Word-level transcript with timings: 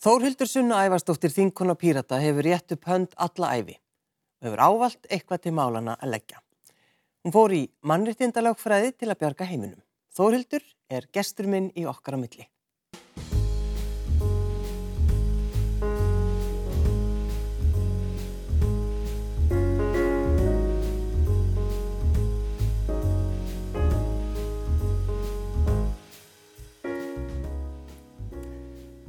Þórhildur 0.00 0.48
Sunna 0.48 0.78
Ævarsdóttir 0.86 1.28
þinkona 1.28 1.74
Pírata 1.76 2.16
hefur 2.22 2.46
rétt 2.46 2.72
upp 2.72 2.86
hönd 2.88 3.10
alla 3.20 3.50
æfi 3.58 3.74
og 4.40 4.46
hefur 4.46 4.62
ávalt 4.64 5.08
eitthvað 5.12 5.42
til 5.44 5.52
málana 5.52 5.96
að 6.00 6.14
leggja. 6.14 6.38
Hún 7.20 7.34
fór 7.34 7.52
í 7.52 7.58
mannréttindalagfræði 7.84 8.94
til 8.96 9.10
að 9.12 9.18
bjarga 9.20 9.48
heiminum. 9.50 9.82
Þórhildur 10.16 10.64
er 10.88 11.04
gestur 11.12 11.50
minn 11.52 11.68
í 11.76 11.84
okkar 11.84 12.16
á 12.16 12.18
milli. 12.22 12.48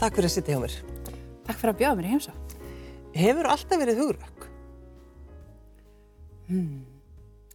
Takk 0.02 0.16
fyrir 0.18 0.32
að 0.32 0.34
sitja 0.34 0.56
hjá 0.56 0.62
mér. 0.64 0.76
Takk 1.46 1.60
fyrir 1.62 1.72
að 1.76 1.78
bjóða 1.78 1.98
mér 2.00 2.06
í 2.08 2.12
heimsá. 2.16 2.32
Hefur 3.14 3.48
alltaf 3.52 3.78
verið 3.78 4.00
hugrökk? 4.02 4.46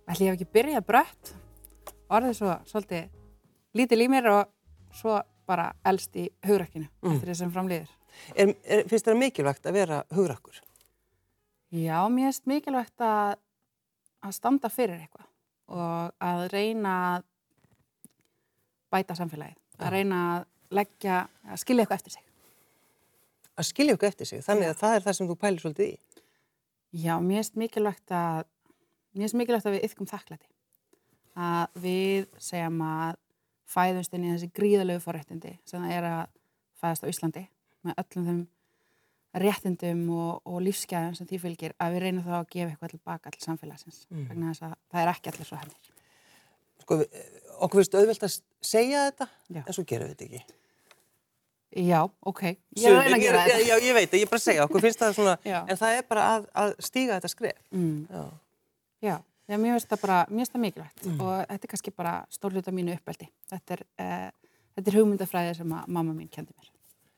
Ætli 0.07 0.29
ég 0.29 0.31
hef 0.31 0.37
ekki 0.37 0.47
byrjað 0.55 0.85
brött, 0.87 1.33
orðið 2.07 2.37
svo 2.39 2.53
svolítið 2.71 3.09
lítil 3.81 3.99
í 4.05 4.07
mér 4.13 4.29
og 4.31 4.53
svo 4.95 5.17
bara 5.51 5.73
elst 5.91 6.15
í 6.15 6.29
hugrækkinu 6.47 6.87
eftir 6.87 7.33
þessum 7.33 7.51
framlýður. 7.57 7.91
Er, 8.39 8.53
er, 8.63 8.85
finnst 8.93 9.11
þér 9.11 9.19
mikilvægt 9.25 9.67
að 9.67 9.79
vera 9.81 9.99
hugrökkur? 10.15 10.61
Já, 11.75 11.99
mér 12.07 12.31
finnst 12.31 12.47
mikilvægt 12.47 13.03
að, 13.03 13.41
að 14.23 14.37
standa 14.39 14.71
fyrir 14.71 15.03
eitthvað 15.03 15.27
og 15.67 16.15
að 16.23 16.45
reyna 16.55 16.95
að 17.09 17.27
bæta 18.95 19.19
samfélagið, 19.19 19.59
að 19.83 19.99
reyna 19.99 20.23
að 20.37 20.47
leggja, 20.79 21.25
að 21.51 21.63
skilja 21.65 21.83
eitthvað 21.83 21.99
eftir 21.99 22.19
sig. 22.21 22.26
Að 23.57 23.69
skilja 23.71 23.95
okkur 23.97 24.09
eftir 24.11 24.29
sig, 24.29 24.43
þannig 24.45 24.69
að 24.73 24.81
það 24.83 24.95
er 24.99 25.05
það 25.07 25.17
sem 25.19 25.29
þú 25.31 25.37
pælir 25.41 25.63
svolítið 25.63 25.93
í. 25.93 25.97
Já, 27.07 27.15
mér 27.21 27.41
finnst 27.43 27.57
mikilvægt 27.61 28.13
að 28.17 28.43
mér 29.17 29.23
finnst 29.27 29.39
mikilvægt 29.41 29.67
að 29.71 29.77
við 29.79 29.87
yfkum 29.89 30.09
þakklæti 30.11 30.49
að 31.37 31.81
við 31.85 32.27
segjum 32.41 32.83
að 32.87 33.17
fæðumst 33.69 34.15
inn 34.17 34.25
í 34.25 34.31
þessi 34.35 34.51
gríðalegu 34.57 35.03
forréttindi 35.05 35.55
sem 35.69 35.83
það 35.83 35.97
er 35.99 36.07
að 36.09 36.21
fæðast 36.81 37.05
á 37.05 37.11
Íslandi 37.13 37.43
með 37.85 37.99
öllum 38.05 38.29
þeim 38.31 38.43
réttindum 39.43 40.05
og, 40.17 40.39
og 40.49 40.63
lífsgæðum 40.65 41.17
sem 41.19 41.29
því 41.29 41.41
fylgir 41.43 41.75
að 41.83 41.97
við 41.97 42.05
reynum 42.07 42.25
þá 42.25 42.33
að 42.39 42.47
gefa 42.55 42.71
eitthvað 42.73 42.93
tilbaka 42.95 43.33
til 43.35 43.43
samfélagsins 43.45 43.99
Mm. 44.11 44.29
vegna 44.31 44.53
þess 44.55 44.63
að 44.69 44.77
það 44.93 45.03
er 45.03 45.11
ekki 45.13 45.33
allir 45.33 45.49
svo 45.51 45.59
hefnir. 45.61 45.91
Sko, 46.81 46.99
okkur 47.67 47.81
finnst 47.83 47.97
auðvelt 47.99 48.25
að 48.29 48.37
segja 48.65 49.03
þetta, 49.11 49.27
Já. 49.53 49.63
en 49.67 49.73
svo 49.77 49.85
gerum 49.85 50.09
við 50.09 50.15
þetta 50.17 50.27
ekki. 50.31 50.57
Já, 51.75 52.03
ok. 52.23 52.43
Ég 52.77 52.87
er 52.87 53.13
að 53.13 53.21
gera 53.21 53.41
þetta. 53.45 53.63
Já, 53.67 53.77
ég 53.83 53.95
veit, 53.95 54.13
ég 54.15 54.23
er 54.23 54.31
bara 54.31 54.39
að 54.39 54.45
segja, 54.47 54.65
okkur 54.65 54.81
finnst 54.81 55.01
það 55.03 55.15
svona, 55.17 55.33
en 55.45 55.77
það 55.77 55.97
er 55.99 56.05
bara 56.09 56.27
að, 56.37 56.47
að 56.55 56.75
stíga 56.87 57.17
þetta 57.19 57.29
skref. 57.33 57.59
Mm. 57.75 58.07
Já. 58.11 58.23
Já, 59.03 59.17
já, 59.51 59.57
mér 59.59 59.75
finnst 59.77 59.89
það 59.91 60.01
bara, 60.07 60.19
mér 60.31 60.39
finnst 60.45 60.53
það 60.55 60.63
mikilvægt 60.67 61.05
Mm. 61.07 61.21
og 61.21 61.35
þetta 61.51 61.65
er 61.65 61.73
kannski 61.75 61.93
bara 61.97 62.15
stór 62.31 62.53
hluta 62.55 62.73
mínu 62.73 62.95
uppeldi. 62.97 63.29
Þetta 63.51 63.73
er, 63.77 63.83
uh, 63.99 64.31
þetta 64.79 64.93
er 64.93 64.99
hugmyndafræði 65.01 65.57
sem 65.57 65.75
að 65.77 65.87
mamma 65.89 66.15
mín 66.15 66.31
kendi 66.31 66.55
mér. 66.57 66.71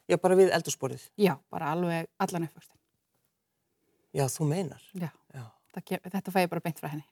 Já, 0.09 0.17
bara 0.17 0.35
við 0.41 0.51
eldursporið. 0.57 1.05
Já, 1.19 1.37
bara 1.51 1.71
alveg 1.77 2.09
allan 2.19 2.49
uppvöxtin. 2.49 2.77
Já, 4.17 4.25
þú 4.33 4.49
meinar. 4.49 4.83
Já, 4.95 5.11
Já. 5.35 5.45
það 5.77 5.85
kem- 5.85 6.01
þetta 6.11 6.33
fæ 6.33 6.41
ég 6.47 6.49
bara 6.51 6.61
beint 6.65 6.81
frá 6.81 6.89
henni. 6.89 7.05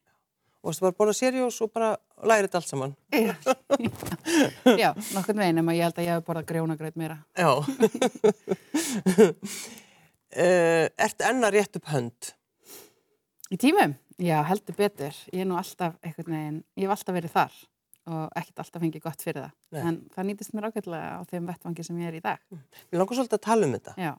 Og 0.67 0.75
þú 0.75 0.83
bara 0.89 0.97
borða 0.99 1.13
serjós 1.15 1.61
og 1.63 1.71
bara 1.71 1.93
læra 2.27 2.49
þetta 2.49 2.59
allt 2.59 2.71
saman. 2.73 2.95
Já, 3.15 3.35
já 4.83 4.89
nokkurn 5.15 5.39
veginn, 5.45 5.61
en 5.63 5.71
ég 5.71 5.85
held 5.87 6.01
að 6.01 6.09
ég 6.09 6.17
hef 6.17 6.25
borðað 6.27 6.49
grjónagraut 6.49 6.97
meira. 6.99 7.21
Já. 7.39 7.51
uh, 10.35 10.89
ert 11.07 11.23
enna 11.29 11.53
rétt 11.55 11.79
upp 11.79 11.87
hönd? 11.93 12.33
Í 13.55 13.59
tímum? 13.63 13.95
Já, 14.19 14.41
heldur 14.49 14.75
betur. 14.79 15.15
Ég 15.31 15.45
er 15.45 15.49
nú 15.49 15.59
alltaf 15.61 15.95
einhvern 16.03 16.35
veginn, 16.35 16.61
ég 16.81 16.89
hef 16.89 16.97
alltaf 16.97 17.15
verið 17.21 17.35
þar 17.37 17.57
og 18.07 18.37
ekkert 18.39 18.61
alltaf 18.63 18.83
fengið 18.83 19.03
gott 19.03 19.23
fyrir 19.23 19.43
það. 19.45 19.55
Nei. 19.75 19.81
En 19.91 19.97
það 20.15 20.29
nýtist 20.31 20.53
mér 20.55 20.69
ágætlega 20.71 21.09
á 21.19 21.21
þeim 21.31 21.49
vettvangi 21.51 21.85
sem 21.87 21.97
ég 22.03 22.11
er 22.13 22.19
í 22.19 22.23
dag. 22.25 22.43
Mér 22.91 23.01
langar 23.03 23.19
svolítið 23.19 23.39
að 23.39 23.47
tala 23.51 23.69
um 23.71 23.77
þetta. 23.79 23.95
Já, 24.03 24.13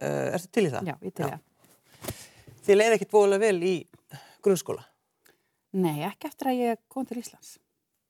Uh, 0.00 0.32
ertu 0.32 0.48
til 0.56 0.62
í 0.64 0.70
það? 0.72 0.86
já, 0.88 0.94
ég 1.04 1.12
til 1.12 1.26
Já. 1.28 1.34
það. 1.36 2.12
Þið 2.64 2.76
leiði 2.78 2.94
ekkit 2.96 3.10
bóðulega 3.12 3.42
vel 3.42 3.58
í 3.68 3.72
grunnskóla. 4.42 4.86
Nei, 5.72 6.02
ekki 6.04 6.28
eftir 6.28 6.50
að 6.50 6.58
ég 6.60 6.80
kom 6.92 7.06
til 7.08 7.20
Íslands. 7.22 7.54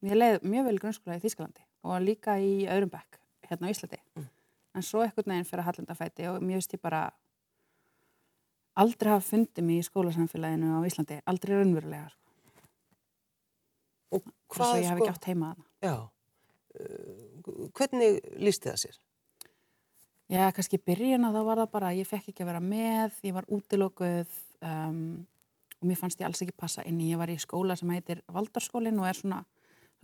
Ég 0.02 0.16
leið 0.18 0.40
mjög 0.50 0.64
vel 0.66 0.78
grunnskóla 0.82 1.18
í 1.18 1.22
Þýskalandi 1.22 1.62
og 1.86 2.00
líka 2.02 2.34
í 2.42 2.64
öðrum 2.70 2.90
bekk 2.90 3.20
hérna 3.48 3.68
á 3.70 3.72
Íslandi. 3.74 3.98
Mm. 4.18 4.26
En 4.78 4.86
svo 4.86 5.02
einhvern 5.04 5.30
veginn 5.34 5.46
fyrir 5.46 5.62
að 5.62 5.68
hallendafæti 5.70 6.26
og 6.30 6.40
mér 6.42 6.58
finnst 6.58 6.74
ég 6.74 6.82
bara 6.82 7.02
aldrei 8.82 9.12
hafa 9.12 9.26
fundið 9.26 9.66
mig 9.68 9.82
í 9.82 9.86
skólasamfélaginu 9.86 10.72
á 10.74 10.80
Íslandi, 10.88 11.20
aldrei 11.28 11.58
raunverulega. 11.58 12.08
Sko. 12.08 12.20
Og 14.12 14.22
Hvað, 14.22 14.34
hvað, 14.56 14.66
svo 14.66 14.80
ég 14.80 14.88
hef 14.88 14.98
sko, 14.98 15.04
ekki 15.06 15.14
átt 15.14 15.28
heima 15.30 15.50
að 15.52 15.56
það. 15.56 15.66
já, 15.86 15.96
uh, 16.80 17.66
hvernig 17.78 18.18
lísti 18.42 18.70
það 18.70 18.80
sér? 18.86 18.98
Já, 20.32 20.46
kannski 20.56 20.80
byrjun 20.80 21.28
að 21.28 21.36
þá 21.36 21.42
var 21.50 21.60
það 21.62 21.70
bara, 21.76 21.92
ég 21.98 22.08
fekk 22.08 22.30
ekki 22.32 22.44
að 22.44 22.50
vera 22.52 22.62
með, 22.64 23.16
ég 23.28 23.34
var 23.36 23.48
útilokuð 23.52 24.36
um, 24.64 25.02
og 25.82 25.88
mér 25.91 25.98
fannst 25.98 26.20
ég 26.22 26.26
alls 26.28 26.43
ekki 26.44 26.54
passa 26.56 26.82
inn 26.87 27.00
í, 27.03 27.10
ég 27.12 27.19
var 27.19 27.28
í 27.32 27.37
skóla 27.43 27.76
sem 27.76 27.91
heitir 27.91 28.22
Valdarskólin 28.32 28.98
og 29.03 29.09
er 29.10 29.19
svona 29.19 29.43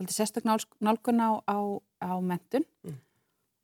sérstök 0.07 0.43
nál- 0.47 0.67
nálgun 0.81 1.19
á, 1.23 1.39
á, 1.47 1.57
á 2.03 2.11
mentun 2.21 2.65
Mm. 2.83 2.95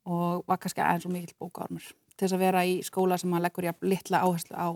og 0.06 0.44
var 0.48 0.58
kannski 0.58 0.80
aðeins 0.80 1.06
og 1.06 1.12
mikill 1.12 1.34
bókaormur 1.40 1.82
til 2.16 2.26
þess 2.28 2.34
að 2.36 2.38
vera 2.44 2.60
í 2.64 2.78
skóla 2.84 3.18
sem 3.18 3.30
að 3.32 3.42
leggur 3.46 3.64
jafn 3.64 3.88
litla 3.88 4.20
áherslu 4.24 4.56
á 4.56 4.68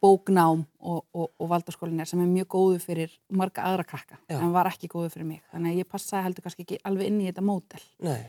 bóknám 0.00 0.66
og, 0.80 1.04
og, 1.12 1.30
og 1.38 1.48
Valdarskólin 1.50 2.00
er 2.00 2.08
sem 2.08 2.20
er 2.20 2.26
mjög 2.30 2.46
góðu 2.54 2.78
fyrir 2.80 3.10
marga 3.28 3.62
aðra 3.68 3.84
krakka 3.84 4.16
Já. 4.30 4.38
en 4.40 4.52
var 4.52 4.66
ekki 4.70 4.88
góðu 4.88 5.10
fyrir 5.12 5.26
mig, 5.26 5.42
þannig 5.52 5.74
að 5.74 5.80
ég 5.82 5.88
passaði 5.90 6.22
heldur 6.24 6.42
kannski 6.46 6.64
ekki 6.64 6.78
alveg 6.88 7.06
inn 7.10 7.20
í 7.20 7.26
þetta 7.28 7.44
mótel. 7.44 7.82
Nei, 8.00 8.22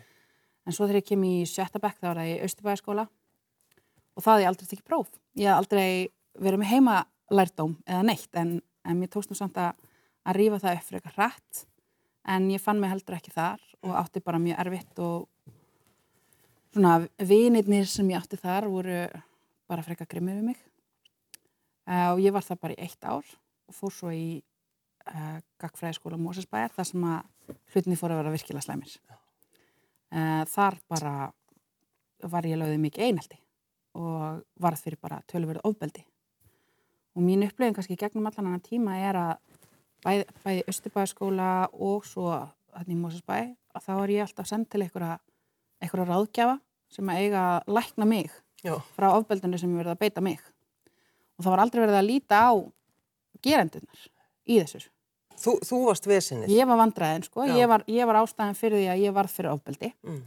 En 0.68 0.74
svo 0.74 0.86
þegar 0.86 1.00
ég 1.02 1.06
kem 1.08 1.24
í 1.26 1.42
sjötta 1.50 1.80
bekk 1.82 1.98
þá 2.02 2.08
var 2.12 2.18
það 2.22 2.28
í 2.32 2.42
Austurbæðaskóla 2.46 3.08
og 4.18 4.24
það 4.26 4.42
ég 4.44 4.48
aldrei 4.52 4.68
tekið 4.70 4.84
próf. 4.86 5.08
Ég 5.40 5.48
hafði 5.50 5.58
aldrei 5.62 6.10
verið 6.38 6.60
með 6.62 6.70
heima 6.74 6.98
lærdóm 7.32 7.78
eða 7.88 8.06
neitt 8.08 8.40
en, 8.40 8.58
en 8.86 9.00
mér 9.00 9.12
tókst 9.14 9.32
nú 9.32 9.38
samt 9.40 9.60
að, 9.62 9.76
að 10.28 10.40
rífa 10.40 10.62
það 10.64 10.78
upp 10.78 10.88
fyrir 10.88 11.02
eitthvað 11.02 11.18
hratt 11.20 11.66
en 12.36 12.50
ég 12.52 12.62
fann 12.62 12.82
mig 12.82 12.92
heldur 12.92 13.18
ekki 13.18 13.34
þar 13.34 13.62
og 13.82 13.96
átti 13.98 14.24
bara 14.24 14.42
mjög 14.42 14.60
erfitt 14.66 15.02
og 15.02 15.30
svona 16.72 17.00
vinirnir 17.18 17.88
sem 17.90 18.10
ég 18.12 18.22
átti 18.22 18.40
þar 18.40 18.70
voru 18.72 19.06
bara 19.72 19.86
frekar 19.86 20.10
grimmið 20.12 20.40
við 20.42 20.52
mig 20.52 20.62
uh, 21.88 22.14
og 22.14 22.22
ég 22.24 22.34
var 22.36 22.46
það 22.46 22.64
bara 22.66 22.78
í 22.78 22.86
eitt 22.86 23.08
ár 23.08 23.26
og 23.26 23.76
fór 23.76 23.96
svo 23.96 24.14
í 24.14 24.42
uh, 25.08 25.40
Gagfræðiskóla 25.62 26.20
Mósesbæjar 26.22 26.74
þar 26.76 26.90
sem 26.92 27.08
að 27.08 27.58
hlutinni 27.74 28.00
fór 28.00 28.14
að 28.14 28.22
vera 28.22 28.34
virkilega 28.34 28.66
slæmir. 28.66 28.96
Uh, 30.12 30.44
þar 30.52 30.78
bara 30.92 31.14
var 32.32 32.46
ég 32.46 32.60
lögðið 32.60 32.84
mikið 32.86 33.08
einhaldi 33.08 33.40
og 33.98 34.44
varð 34.62 34.84
fyrir 34.84 35.02
bara 35.02 35.22
tölverið 35.32 35.66
ofbeldi. 35.68 36.04
Og 37.16 37.24
mín 37.26 37.44
upplöfing 37.44 37.76
kannski 37.76 37.98
gegnum 38.00 38.28
allan 38.30 38.48
annan 38.48 38.62
tíma 38.64 38.96
er 39.10 39.18
að 39.20 39.32
bæði, 40.06 40.26
bæði 40.46 40.62
Östubæðaskóla 40.72 41.50
og 41.74 42.06
svo 42.08 42.30
þannig 42.72 42.94
í 42.96 43.00
Mósesbæ 43.02 43.38
að 43.76 43.84
þá 43.88 43.92
er 44.04 44.14
ég 44.16 44.22
alltaf 44.26 44.48
send 44.48 44.70
til 44.72 44.82
einhverja, 44.86 45.18
einhverja 45.84 46.08
ráðgjafa 46.08 46.56
sem 46.92 47.12
að 47.12 47.20
eiga 47.26 47.42
að 47.58 47.74
lækna 47.76 48.08
mig 48.08 48.32
já, 48.64 48.74
frá 48.96 49.10
ofbeldinu 49.18 49.60
sem 49.60 49.72
er 49.76 49.82
verið 49.84 49.96
að 49.96 50.00
beita 50.06 50.24
mig. 50.24 50.40
Og 51.38 51.44
það 51.46 51.52
var 51.56 51.64
aldrei 51.66 51.82
verið 51.86 52.00
að 52.00 52.08
líta 52.08 52.42
á 52.48 52.52
gerendunar 53.44 54.02
í 54.48 54.58
þessu. 54.62 54.88
þú, 55.42 55.54
þú 55.66 55.78
varst 55.88 56.08
vesinni. 56.08 56.48
Ég 56.54 56.68
var 56.70 56.78
vandræðin, 56.78 57.24
sko. 57.26 57.46
Ég 57.50 57.68
var, 57.72 57.84
ég 57.90 58.06
var 58.06 58.20
ástæðan 58.22 58.58
fyrir 58.60 58.78
því 58.84 58.90
að 58.94 59.04
ég 59.08 59.16
varð 59.16 59.32
fyrir 59.36 59.52
ofbeldi 59.56 59.94
Mm. 60.04 60.22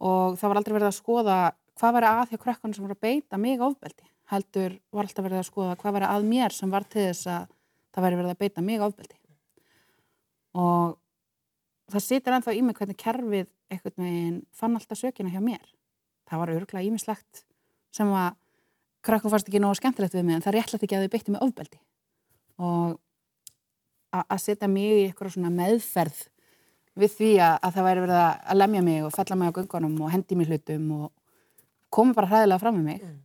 og 0.00 0.38
það 0.38 0.48
var 0.48 0.56
aldrei 0.60 0.74
verið 0.78 0.88
að 0.90 0.98
skoða 0.98 1.38
hvað 1.78 1.94
væri 1.98 2.08
að 2.10 2.30
hjá 2.30 2.38
krökkunum 2.42 2.74
sem 2.74 2.84
voru 2.86 2.94
að 2.96 3.00
beita 3.06 3.38
mig 3.38 3.60
ofbeldi. 3.60 4.06
Heldur 4.28 4.74
var 4.92 5.06
alltaf 5.06 5.24
verið 5.24 5.40
að 5.40 5.48
skoða 5.48 5.76
hvað 5.80 5.96
væri 5.96 6.08
að 6.12 6.26
mér 6.28 6.52
sem 6.52 6.72
var 6.72 6.84
til 6.84 7.06
þess 7.06 7.28
að 7.32 7.46
það 7.94 8.04
væri 8.04 8.18
verið 8.20 8.32
að 8.34 8.40
beita 8.42 8.64
mig 8.64 8.82
ofbeldi. 8.84 9.16
Og 10.58 10.98
það 11.92 12.04
situr 12.04 12.36
ennþá 12.36 12.54
í 12.56 12.62
mig 12.64 12.76
hvernig 12.76 12.98
kerfið 13.00 13.48
einhvern 13.72 14.04
veginn 14.04 14.38
fann 14.56 14.76
alltaf 14.76 15.00
sökina 15.00 15.32
hjá 15.32 15.40
mér. 15.44 15.64
Það 16.28 16.42
var 16.42 16.52
örgulega 16.56 16.84
ímislegt 16.88 17.44
sem 17.94 18.10
að 18.12 18.34
krökkum 19.06 19.32
fannst 19.32 19.48
ekki 19.48 19.60
nógu 19.62 19.78
skemmtilegt 19.78 20.16
við 20.16 20.26
mig 20.28 20.36
en 20.36 20.44
það 20.44 20.58
réttlætt 20.58 20.84
ekki 20.84 20.98
að 20.98 21.06
þau 21.06 21.12
beitti 21.14 21.34
mig 21.34 21.44
ofbeldi. 21.46 21.78
Og 22.58 22.98
að 24.18 24.42
setja 24.42 24.68
mig 24.68 24.88
í 24.88 25.06
eitthvað 25.06 25.34
svona 25.36 25.52
meðferð 25.54 26.20
við 26.98 27.14
því 27.14 27.30
að, 27.44 27.54
að 27.62 27.74
það 27.76 27.86
væri 27.88 28.04
verið 28.04 28.20
að- 28.24 28.56
lemja 28.58 28.82
mig 28.82 29.04
og 29.06 29.12
fella 29.14 29.36
mig 29.36 29.48
á 29.48 29.56
göngunum 29.58 30.00
og 30.02 30.10
hendi 30.12 30.36
mér 30.36 30.52
hlutum 30.52 30.90
og 30.98 31.12
koma 31.90 32.14
bara 32.16 32.26
hræðilega 32.32 32.60
fram 32.60 32.76
með 32.80 32.84
mig. 32.88 33.02
Mm. 33.04 33.18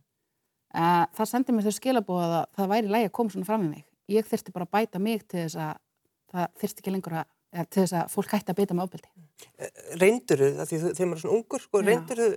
Uh, 0.74 1.04
það 1.14 1.30
sendi 1.30 1.54
mér 1.54 1.68
þau 1.68 1.76
skilabóð 1.76 2.24
að 2.24 2.46
það 2.58 2.72
væri 2.72 2.90
lægi 2.90 3.08
að 3.08 3.14
koma 3.18 3.34
svona 3.34 3.48
fram 3.48 3.62
með 3.62 3.76
mig. 3.76 3.84
Ég 4.10 4.26
þyrfti 4.28 4.54
bara 4.54 4.66
að 4.66 4.72
bæta 4.74 5.00
mig 5.02 5.22
til 5.28 5.44
þess 5.44 5.60
að 5.62 5.76
það 6.34 6.48
þyrfti 6.62 6.82
ekki 6.82 6.94
lengur 6.94 7.16
að, 7.20 7.28
eða 7.54 7.66
til 7.68 7.84
þess 7.84 7.96
að 8.00 8.10
fólk 8.14 8.34
hætti 8.34 8.52
að 8.52 8.58
beita 8.58 8.76
með 8.76 8.88
ofbeldi. 8.88 9.12
Reyndur 10.02 10.42
þau, 10.42 10.64
þegar 10.66 11.08
maður 11.08 11.14
er 11.14 11.22
svona 11.22 11.36
ungur, 11.38 11.62
sko, 11.62 11.84
reyndur 11.84 12.22
þau 12.24 12.34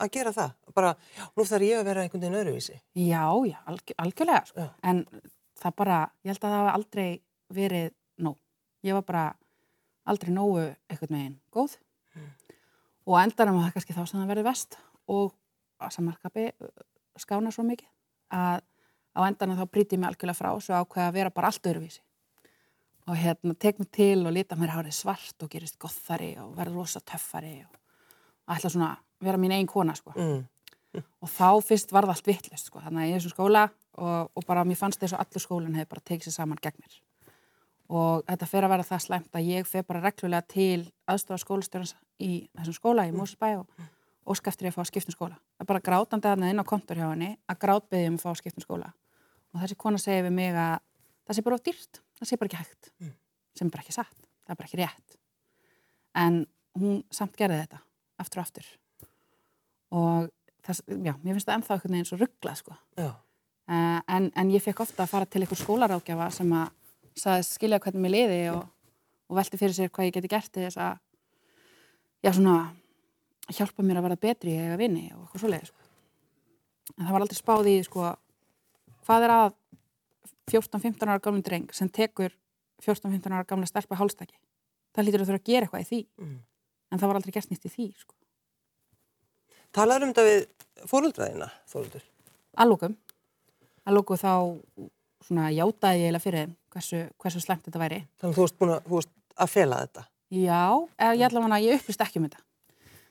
að 0.00 0.12
gera 0.14 0.32
það? 0.36 0.54
bara, 0.74 0.94
nú 1.36 1.44
þarf 1.50 1.66
ég 1.66 1.80
að 1.80 1.90
vera 1.90 2.04
einhvern 2.04 2.22
veginn 2.24 2.38
öðruvísi. 2.40 2.78
Já, 2.96 3.24
já, 3.50 3.58
alg 3.68 3.92
algjörlega 4.00 4.44
sko. 4.48 4.64
Já. 4.64 4.70
En 4.86 5.02
það 5.60 5.76
bara, 5.82 5.98
ég 6.22 6.32
held 6.32 6.40
að 6.40 6.46
það 6.46 6.56
hafi 6.60 6.72
aldrei 6.78 7.08
verið 7.58 7.90
nóg. 8.22 8.38
Ég 8.86 8.96
var 8.96 9.06
bara 9.10 9.24
aldrei 10.08 10.32
nógu 10.34 10.62
einhvern 10.88 11.16
veginn 11.16 11.36
góð 11.52 11.76
og 13.06 13.16
á 13.16 13.24
endanum 13.24 13.58
var 13.58 13.68
það 13.68 13.76
kannski 13.76 13.96
þá 13.96 14.02
sem 14.04 14.20
það 14.20 14.32
verið 14.32 14.48
vest 14.48 14.78
og 15.10 15.34
að 15.80 15.94
samarkapi 15.96 16.46
skána 17.22 17.52
svo 17.54 17.64
mikið 17.68 17.88
að 18.34 18.62
á 19.16 19.20
endanum 19.26 19.58
þá 19.58 19.66
prýti 19.66 19.96
ég 19.96 20.02
mig 20.02 20.10
algjörlega 20.10 20.38
frá 20.38 20.50
svo 20.62 20.78
ákveða 20.78 21.08
að 21.10 21.18
vera 21.18 21.34
bara 21.34 21.50
allt 21.50 21.66
öðruvísi. 21.66 22.02
Og 23.08 23.18
hérna 23.18 23.54
mig 23.54 23.90
til 23.90 24.26
og 24.26 24.32
lita 24.32 24.56
mér 24.56 24.74
hárið 24.76 24.94
svart 24.94 25.42
og 25.42 25.50
gerist 25.50 25.78
gothari 25.78 26.36
og 26.38 26.54
verður 26.56 26.82
rosa 26.82 27.00
töffari 27.00 27.64
og, 27.64 27.76
og 28.46 28.54
ætla 28.54 28.70
svona 28.70 28.90
að 28.92 29.26
vera 29.26 29.40
mín 29.40 29.54
einn 29.56 29.66
kona 29.66 29.94
sko. 29.94 30.14
Mm. 30.16 30.46
og 31.22 31.28
þá 31.30 31.62
fyrst 31.62 31.92
var 31.92 32.02
það 32.02 32.16
allt 32.16 32.26
vittlist 32.26 32.66
sko. 32.66 32.80
þannig 32.82 33.02
að 33.02 33.08
ég 33.10 33.14
er 33.14 33.22
svo 33.22 33.30
skóla 33.30 33.68
og, 33.94 34.30
og 34.34 34.46
bara 34.46 34.64
mér 34.66 34.78
fannst 34.78 35.00
þess 35.00 35.14
að 35.14 35.24
allur 35.24 35.44
skólinn 35.44 35.76
hefði 35.78 35.90
bara 35.90 36.06
tekið 36.10 36.26
sér 36.26 36.36
saman 36.36 36.62
gegn 36.62 36.82
mér. 36.82 36.96
Og 37.90 38.24
þetta 38.26 38.46
fer 38.46 38.66
að 38.66 38.72
vera 38.74 38.86
það 38.86 39.04
slæmt 39.04 39.38
að 39.38 39.50
ég 39.50 39.66
fer 39.66 39.86
bara 39.86 40.02
reglulega 40.04 40.46
til 40.46 40.84
aðstofa 41.10 41.42
skólastjórnans 41.42 41.96
í 42.22 42.32
þessum 42.58 42.76
skóla 42.76 43.06
í 43.08 43.14
Mósesbæ 43.14 43.48
og 43.58 43.66
óska 44.30 44.50
eftir 44.52 44.68
ég 44.68 44.74
að 44.74 44.78
fá 44.78 44.84
að 44.84 44.90
skipta 44.90 45.10
um 45.10 45.16
skóla. 45.16 45.38
Það 45.56 45.64
er 45.64 45.70
bara 45.70 45.84
grátandi 45.88 46.30
að 46.30 46.44
inn 46.48 46.62
á 46.62 46.70
kontor 46.70 47.00
hjá 47.00 47.06
henni 47.08 47.30
að 47.50 47.60
grátbeðja 47.64 48.10
um 48.10 48.18
að 48.18 48.24
fá 48.24 48.30
að 48.32 48.40
skipta 48.40 48.60
um 48.60 48.66
skóla. 48.66 48.90
Og 49.50 49.62
þessi 49.62 49.78
kona 49.82 50.00
segir 50.00 50.26
við 50.28 50.36
mig 50.36 50.54
að 50.54 50.76
það 51.26 51.38
sé 51.38 51.44
bara 51.46 51.58
of 51.58 51.64
dýrt, 51.66 52.02
það 52.18 52.30
sé 52.30 52.38
bara 52.40 52.50
ekki 52.50 52.60
hægt 52.60 52.90
sem 53.58 53.66
er 53.66 53.74
bara 53.74 53.84
ekki 53.84 53.96
satt, 53.96 54.28
það 54.46 54.54
er 54.54 54.60
bara 54.60 54.70
ekki 54.70 54.80
rétt. 54.80 55.16
En 56.20 56.42
hún 56.78 57.00
samt 57.14 57.36
gerði 57.38 57.64
þetta 57.64 57.80
aftur 58.22 58.40
og 58.40 58.46
aftur. 58.46 58.68
Og 59.90 60.30
það, 60.66 60.82
já, 61.06 61.14
mér 61.22 61.36
finnst 61.36 61.48
það 61.48 61.56
ennþá 61.56 61.76
einhvern 61.76 61.96
veginn 61.96 62.08
svo 62.08 62.20
rugglað 62.20 62.60
sko. 62.60 62.76
Uh, 63.00 64.00
en, 64.10 64.30
en 64.34 64.50
ég 64.50 64.62
fekk 64.64 64.82
ofta 64.84 65.04
að 65.04 65.12
fara 65.12 65.28
til 65.30 65.42
einhver 65.44 65.60
skólarákjafa 65.60 66.30
sem 66.34 66.50
að 66.58 66.70
sagði 67.20 67.46
skilja 67.46 67.80
hvernig 67.82 68.04
mér 68.04 68.14
liði 68.14 68.40
og, 68.54 68.64
og 69.30 69.38
velti 69.38 69.60
fyrir 69.60 69.76
sér 69.76 69.92
hvað 69.94 70.08
ég 70.08 70.16
geti 70.16 70.30
gert 70.30 70.50
til 70.54 70.64
þess 70.64 70.80
að 70.80 70.98
já, 72.24 72.32
svona 72.32 72.56
hjálpa 73.56 73.82
mér 73.86 74.00
að 74.00 74.06
vera 74.08 74.16
betri 74.20 74.56
eða 74.56 74.76
vinni 74.80 75.06
og 75.14 75.22
eitthvað 75.24 75.44
svoleiði 75.44 75.70
sko. 75.70 75.88
en 76.98 77.04
það 77.06 77.12
var 77.14 77.24
aldrei 77.24 77.38
spáð 77.40 77.70
í 77.70 77.76
sko, 77.86 78.10
hvað 79.06 79.26
er 79.26 79.34
að 79.36 79.50
14-15 80.50 81.08
ára 81.08 81.22
gamlum 81.22 81.42
dreng 81.46 81.72
sem 81.74 81.88
tekur 81.88 82.32
14-15 82.82 83.32
ára 83.34 83.46
gamla 83.48 83.66
stelpa 83.68 83.98
hálstæki 84.00 84.38
það 84.94 85.06
lítur 85.06 85.22
að 85.24 85.30
þurfa 85.30 85.42
að 85.42 85.50
gera 85.52 85.66
eitthvað 85.66 85.84
í 85.84 85.90
því 85.90 86.00
Mm. 86.20 86.38
en 86.90 86.98
það 86.98 87.06
var 87.12 87.20
aldrei 87.20 87.32
gert 87.36 87.50
nýtt 87.50 87.66
í 87.68 87.70
því 87.70 87.86
sko. 87.98 88.14
Talaður 89.70 90.02
um 90.08 90.12
þetta 90.12 90.24
við 90.26 90.40
fóröldraðina, 90.90 91.46
Þóruldur? 91.70 92.02
Allókum. 92.58 92.96
Allóku 93.86 94.16
þá 94.18 94.32
svona 95.22 95.50
játaði 95.54 96.00
ég 96.00 96.08
eiginlega 96.08 96.24
fyrir 96.24 96.50
hversu, 96.74 97.02
hversu 97.22 97.42
slemt 97.44 97.66
þetta 97.68 97.82
væri. 97.82 98.00
Þannig 98.18 98.32
að 98.32 98.38
þú 98.40 98.46
varst 98.46 98.64
að, 98.66 99.12
að 99.44 99.52
fela 99.52 99.78
þetta. 99.84 100.06
Já, 100.30 100.62
eða 100.98 101.18
ég 101.20 101.26
ætla 101.28 101.44
að 101.46 101.66
ég 101.66 101.78
upplýst 101.78 102.02
ekki 102.04 102.18
um 102.20 102.26
þetta. 102.26 102.42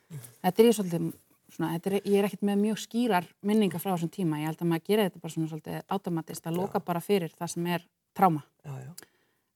Þetta 0.09 0.61
er 0.61 0.69
ég 0.69 0.77
svolítið, 0.77 1.09
svona, 1.55 1.71
er, 1.77 1.97
ég 1.99 2.17
er 2.19 2.27
ekkert 2.29 2.45
með 2.49 2.63
mjög 2.63 2.81
skýrar 2.85 3.29
minningar 3.45 3.83
frá 3.83 3.91
þessum 3.93 4.13
tíma. 4.13 4.41
Ég 4.41 4.51
held 4.51 4.63
að 4.63 4.71
maður 4.71 4.87
gera 4.89 5.07
þetta 5.07 5.23
bara 5.23 5.35
svona 5.35 5.51
svolítið 5.51 5.95
automatist 5.97 6.49
að 6.49 6.59
loka 6.59 6.81
bara 6.83 7.03
fyrir 7.03 7.33
það 7.37 7.53
sem 7.53 7.69
er 7.75 7.85
tráma. 8.17 8.43
Já, 8.65 8.73
já. 8.83 8.91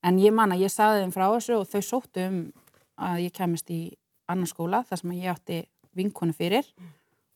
En 0.03 0.19
ég 0.19 0.35
man 0.35 0.51
að 0.51 0.65
ég 0.65 0.73
saði 0.73 1.03
þeim 1.03 1.15
frá 1.15 1.25
þessu 1.31 1.59
og 1.61 1.67
þau 1.71 1.83
sóttu 1.87 2.27
um 2.27 2.39
að 3.03 3.23
ég 3.23 3.35
kemist 3.35 3.71
í 3.73 3.81
annan 4.29 4.49
skóla 4.49 4.83
þar 4.87 5.01
sem 5.01 5.13
ég 5.15 5.31
átti 5.31 5.59
vinkonu 5.97 6.35
fyrir 6.35 6.67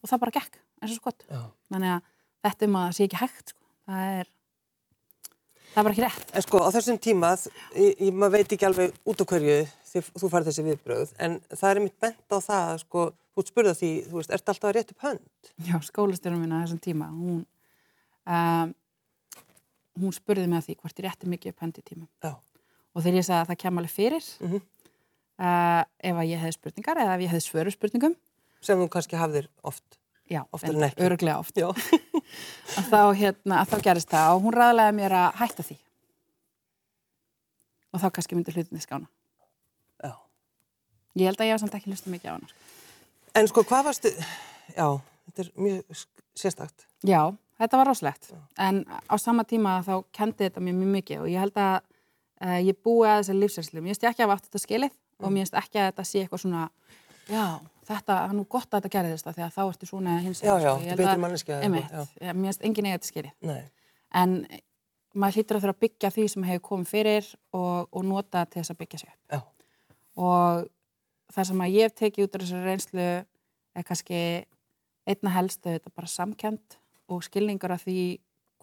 og 0.03 0.09
það 0.09 0.23
bara 0.25 0.35
gekk 0.39 0.59
eins 0.81 0.93
og 0.93 0.99
skott. 1.01 1.25
já. 1.29 1.41
Þannig 1.71 1.93
að 1.95 2.09
þetta 2.45 2.67
um 2.67 2.77
að 2.77 2.87
það 2.87 2.97
sé 2.97 3.07
ekki 3.07 3.21
hægt, 3.21 3.53
sko. 3.53 3.63
það 3.87 4.11
er, 4.17 4.29
það 5.73 5.87
bara 5.87 5.95
ekki 5.95 6.05
rétt. 6.05 6.33
En 6.33 6.45
sko 6.45 6.61
á 6.63 6.69
þessum 6.75 6.99
tíma, 7.07 7.31
ég, 7.75 7.95
ég, 7.95 8.13
maður 8.13 8.35
veit 8.37 8.55
ekki 8.55 8.67
alveg 8.69 8.99
út 9.07 9.23
á 9.23 9.25
hverju 9.31 9.57
þú 10.01 10.29
farið 10.31 10.47
þessi 10.51 10.63
viðbröð, 10.67 11.13
en 11.19 11.39
það 11.51 11.69
er 11.71 11.79
mitt 11.83 11.99
bent 11.99 12.33
á 12.33 12.37
það, 12.37 12.63
að, 12.73 12.79
sko, 12.83 13.03
þú 13.35 13.43
ert 13.43 13.51
spurðað 13.51 13.77
því, 13.81 13.91
þú 14.09 14.17
veist, 14.19 14.31
ert 14.37 14.49
alltaf 14.53 14.69
að 14.69 14.75
rétt 14.77 14.91
upp 14.95 15.05
hönd? 15.07 15.51
Já, 15.67 15.75
skólastjórnum 15.87 16.41
minna 16.43 16.61
þessum 16.65 16.81
tíma, 16.83 17.07
hún, 17.13 17.45
um, 18.27 18.73
hún 20.01 20.13
spurði 20.15 20.47
mig 20.47 20.59
að 20.61 20.67
því 20.69 20.75
hvort 20.81 20.99
ég 21.01 21.07
rétti 21.07 21.31
mikið 21.31 21.53
upp 21.53 21.63
hönd 21.65 21.77
í 21.81 21.85
tíma. 21.87 22.07
Já. 22.23 22.33
Og 22.95 23.03
þegar 23.05 23.19
ég 23.21 23.27
sagði 23.27 23.41
að 23.43 23.49
það 23.51 23.61
kem 23.63 23.77
alveg 23.81 23.93
fyrir, 23.93 24.27
Mhm. 24.41 24.61
uh, 25.39 25.83
ef 25.99 26.15
að 26.15 26.29
ég 26.31 26.39
hefði 26.41 26.57
spurningar 26.57 26.97
eða 27.03 27.15
ef 27.15 27.21
ég 27.21 27.29
hefði 27.33 27.45
svöru 27.49 27.71
spurningum, 27.73 28.15
Sem 28.61 28.79
þú 28.79 28.89
kannski 28.89 29.17
hafðir 29.17 29.47
oft. 29.63 29.97
já, 30.29 30.43
Oftar 30.51 30.73
en 30.75 30.81
ekki. 30.89 31.03
öruglega 31.05 31.39
oft, 31.39 31.55
Já. 31.55 31.67
að 32.77 32.89
þá, 32.89 33.01
hérna, 33.15 33.61
að 33.61 33.69
þá 33.69 33.81
gerist 33.83 34.09
það 34.09 34.35
og 34.35 34.41
hún 34.43 34.53
ræðlega 34.57 34.95
mér 34.97 35.11
að 35.11 35.33
hætta 35.35 35.63
því. 35.63 35.77
Og 37.93 38.01
þá 38.01 38.09
kannski 38.17 38.35
myndi 38.35 38.51
hlutinni 38.53 38.81
skána. 38.83 39.07
Já. 41.17 41.23
Ég 41.23 41.31
held 41.31 41.41
að 41.41 41.49
ég 41.49 41.55
hef 41.57 41.63
samt 41.63 41.75
ekki 41.77 41.91
hlusta 41.91 42.13
mikið 42.13 42.29
á 42.29 42.33
hana. 42.35 42.47
sko. 42.47 42.63
En 43.37 43.49
sko, 43.51 43.63
hvað 43.69 43.83
varstu, 43.89 44.13
já, 44.73 44.87
þetta 45.27 45.43
er 45.43 45.49
mjög 45.65 46.05
sérstakt. 46.37 46.87
Já, 47.05 47.21
þetta 47.61 47.81
var 47.81 47.89
rosalegt. 47.91 48.31
En 48.57 48.83
á 48.87 49.15
sama 49.21 49.43
tíma 49.45 49.79
þá 49.85 49.93
kendi 50.15 50.47
þetta 50.47 50.63
mér 50.63 50.77
mjög 50.77 50.93
mikið 50.95 51.23
og 51.25 51.31
ég 51.33 51.43
held 51.45 51.57
að 51.61 51.75
uh, 51.81 52.59
ég 52.61 52.77
búi 52.85 53.07
að 53.09 53.23
þessari 53.23 53.41
lífsærslu. 53.43 53.81
Mér 53.81 53.93
finnst 53.93 54.07
ekki 54.09 54.23
að 54.23 54.29
hafa 54.29 54.37
átt 54.39 54.47
þetta 54.49 54.63
skilið 54.63 54.95
og 55.21 55.33
mér 55.33 55.45
finnst 55.45 55.57
ekki 55.61 55.81
að 55.81 55.89
þetta 55.91 56.05
sé 56.05 56.23
eitthvað 56.23 56.43
svona, 56.43 56.63
já, 57.29 57.43
þetta, 57.87 58.13
það 58.13 58.23
er 58.29 58.37
nú 58.37 58.45
gott 58.55 58.69
að 58.69 58.79
þetta 58.79 58.93
gerðist 58.97 59.27
það 59.27 59.37
því 59.37 59.45
að 59.47 59.55
þá 59.57 59.61
ertu 59.65 59.89
svona 59.89 60.15
hins 60.21 60.41
Já, 60.43 60.53
já, 60.53 60.71
Ég 60.71 60.87
þetta 60.87 61.09
held 61.09 61.27
er 61.27 61.75
eitthvað, 61.77 62.15
já, 62.21 62.33
mér 62.33 62.49
finnst 62.51 62.65
enginn 62.69 62.89
eiga 62.89 62.97
þetta 62.99 63.11
skilið. 63.11 63.35
Nei. 63.49 63.61
En 64.17 64.35
maður 65.17 65.39
hlýtur 65.39 65.57
að 65.57 65.65
þurfa 65.65 65.75
að 65.75 65.83
byggja 65.85 66.11
því 66.13 66.25
sem 66.33 66.47
hefur 66.47 66.65
komið 66.67 66.91
fyrir 66.91 67.29
og, 67.57 67.87
og 67.91 68.05
nota 68.05 68.43
til 68.45 68.61
þess 68.61 68.73
að 68.73 68.79
byggja 68.83 69.01
sig 69.01 69.09
upp. 69.13 69.21
Já. 69.33 69.39
Og 70.17 70.67
það 71.33 71.49
sem 71.49 71.63
að 71.63 71.75
ég 71.75 71.87
hef 71.87 71.97
tekið 71.97 72.27
út 72.27 72.35
af 72.35 72.43
þessari 72.43 72.71
reynslu 72.71 73.07
er 73.77 73.85
kannski 73.87 74.21
einna 75.07 75.33
helstu 75.35 75.73
þetta 75.73 75.93
bara 75.95 76.11
samkend 76.11 76.77
og 77.07 77.23
skilningar 77.25 77.75
af 77.75 77.85
því 77.85 78.01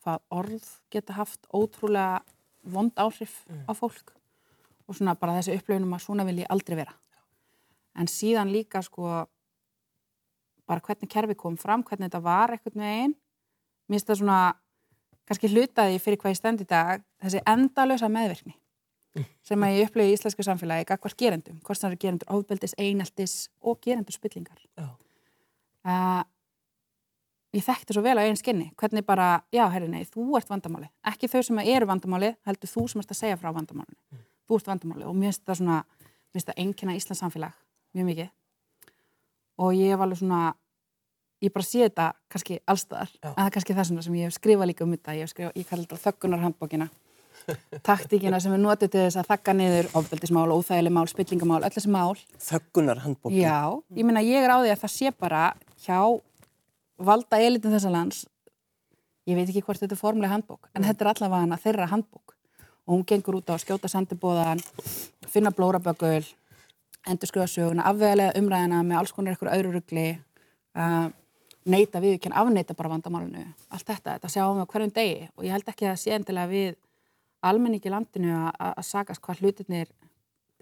hvað 0.02 0.24
orð 0.36 0.66
geta 0.92 1.16
haft 1.16 1.46
ótrúlega 1.52 2.22
vond 2.64 2.92
áhrif 3.00 3.42
á 3.68 3.72
fólk 3.76 4.14
og 4.88 4.96
svona 4.96 5.16
bara 5.16 5.38
þessi 5.38 5.56
upplöfunum 5.58 5.94
að 5.96 6.04
svona 6.04 6.26
vil 6.28 6.42
ég 6.42 6.50
aldrei 6.52 6.76
vera. 6.76 6.92
En 7.96 8.08
síðan 8.10 8.52
líka 8.52 8.82
sko 8.84 9.24
bara 10.64 10.80
hvernig 10.84 11.08
kerfi 11.12 11.36
kom 11.36 11.56
fram, 11.60 11.84
hvernig 11.84 12.08
þetta 12.08 12.20
var 12.24 12.52
einhvern 12.52 12.84
veginn. 12.84 13.16
Mér 13.88 13.96
finnst 13.96 14.10
það 14.10 14.20
svona 14.20 14.40
kannski 15.28 15.50
hlutaði 15.52 16.00
fyrir 16.02 16.20
hvað 16.20 16.34
ég 16.34 16.40
stend 16.40 16.64
í 16.64 16.68
dag 16.68 17.04
þessi 17.22 17.44
endalösa 17.48 18.10
meðvirkni 18.12 18.56
sem 19.46 19.62
að 19.62 19.76
ég 19.76 19.88
upplöfi 19.88 20.10
í 20.10 20.14
íslensku 20.16 20.44
samfélagi 20.46 20.86
gagvart 20.88 21.16
gerendum, 21.18 21.58
hvort 21.62 21.78
sem 21.78 21.86
það 21.86 21.92
eru 21.92 22.02
gerendur 22.02 22.30
ofbeldis, 22.34 22.74
eineltis 22.80 23.34
og 23.62 23.78
gerendur 23.84 24.16
spillingar. 24.16 24.58
Uh, 25.84 26.22
ég 27.54 27.62
þekkti 27.64 27.94
svo 27.94 28.02
vel 28.04 28.16
á 28.18 28.24
einn 28.24 28.38
skinni, 28.40 28.70
hvernig 28.80 29.04
bara, 29.06 29.44
já, 29.54 29.66
herri, 29.70 29.88
nei, 29.90 30.02
þú 30.08 30.34
ert 30.38 30.50
vandamáli. 30.50 30.88
Ekki 31.06 31.30
þau 31.30 31.42
sem 31.46 31.62
eru 31.62 31.86
vandamáli, 31.90 32.32
heldur 32.48 32.72
þú 32.72 32.86
sem 32.90 33.04
ert 33.04 33.14
að 33.14 33.20
segja 33.20 33.38
frá 33.38 33.52
vandamálinu. 33.54 34.00
Þú 34.48 34.58
ert 34.58 34.72
vandamáli 34.72 35.06
og 35.06 35.14
mér 35.14 35.30
finnst 35.30 35.46
það 35.46 35.60
svona, 35.60 35.78
mér 35.84 36.38
finnst 36.40 36.50
það 36.50 36.60
einnkynna 36.64 36.98
Íslands 36.98 37.22
samfélag, 37.22 37.54
mjög 37.94 38.10
mikið. 38.10 38.34
Og 39.62 39.78
ég 39.78 39.94
hef 39.94 40.02
alveg 40.02 40.18
svona, 40.18 40.42
ég 41.44 41.54
bara 41.54 41.68
sé 41.68 41.86
þetta 41.86 42.10
kannski 42.32 42.58
allstaðar, 42.66 43.14
Já. 43.20 43.30
en 43.30 43.38
það 43.38 43.46
er 43.46 43.54
kannski 43.58 43.78
þess 43.78 43.94
vegna 43.94 44.06
sem 44.08 44.18
ég 44.18 44.26
hef 44.26 44.38
skrifað 44.40 44.70
líka 44.72 44.84
um 44.84 44.96
þetta, 44.96 45.14
ég 45.14 45.28
hef 45.28 45.34
skrifað, 45.36 45.54
ég 45.60 47.03
taktíkina 47.86 48.40
sem 48.42 48.54
er 48.56 48.62
notið 48.62 48.92
til 48.92 49.02
þess 49.06 49.20
að 49.20 49.30
þakka 49.32 49.54
niður 49.58 49.88
ofbeldismál, 50.00 50.46
óþægileg 50.54 50.94
mál, 50.94 51.06
spillingamál, 51.10 51.62
öll 51.62 51.74
þessi 51.74 51.92
mál. 51.92 52.14
Þöggunar 52.40 53.02
handbókin. 53.04 53.40
Já, 53.42 53.58
ég 53.96 54.08
meina 54.08 54.22
ég 54.24 54.44
er 54.44 54.54
á 54.54 54.58
því 54.62 54.72
að 54.74 54.84
það 54.84 54.94
sé 54.94 55.12
bara 55.18 55.42
hjá 55.84 55.98
valda 56.98 57.40
elitin 57.42 57.74
þessa 57.74 57.92
lands, 57.92 58.22
ég 59.28 59.38
veit 59.38 59.48
ekki 59.48 59.64
hvort 59.64 59.82
þetta 59.82 59.96
er 59.96 60.00
formulega 60.00 60.36
handbók, 60.36 60.70
en 60.74 60.86
þetta 60.86 61.04
er 61.04 61.12
allavega 61.14 61.42
hana 61.46 61.60
þeirra 61.60 61.90
handbók 61.90 62.34
og 62.84 62.92
hún 62.92 63.04
gengur 63.08 63.38
út 63.40 63.48
á 63.48 63.56
að 63.56 63.62
skjóta 63.64 63.88
sendibóðan, 63.88 64.60
finna 65.32 65.52
blóraböggul, 65.56 66.24
endur 67.08 67.30
skrifa 67.30 67.48
söguna, 67.48 67.86
afvegalega 67.88 68.36
umræðina 68.40 68.82
með 68.84 69.00
alls 69.00 69.12
konar 69.16 69.32
eitthvað 69.34 69.56
öðru 69.56 69.78
rugli, 69.78 70.06
uh, 70.76 71.08
neita 71.64 72.02
við, 72.04 72.18
ekki 72.18 72.32
afneita 72.36 72.76
bara 72.76 72.92
vandamálinu, 72.92 73.44
allt 73.72 73.88
þetta, 73.88 74.18
þetta 74.18 74.32
sjáum 74.32 74.60
við 74.60 74.68
á 74.68 74.72
hverjum 74.72 74.94
degi 74.98 75.28
og 75.32 75.46
ég 75.46 75.56
held 75.56 75.70
ekki 75.72 75.86
að 75.86 75.94
það 75.94 76.02
sé 76.02 76.16
endilega 76.18 76.52
við 76.52 76.76
almenningi 77.48 77.92
landinu 77.92 78.32
að, 78.36 78.50
að, 78.58 78.72
að 78.80 78.86
sagast 78.88 79.24
hvað 79.24 79.42
hlutinir 79.42 79.90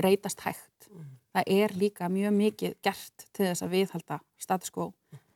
breytast 0.00 0.42
hægt. 0.46 0.88
Það 1.32 1.52
er 1.54 1.76
líka 1.80 2.08
mjög 2.12 2.34
mikið 2.36 2.74
gert 2.84 3.28
til 3.32 3.46
þess 3.46 3.64
að 3.64 3.76
viðhalda 3.76 4.18
status 4.40 4.72
quo 4.74 4.90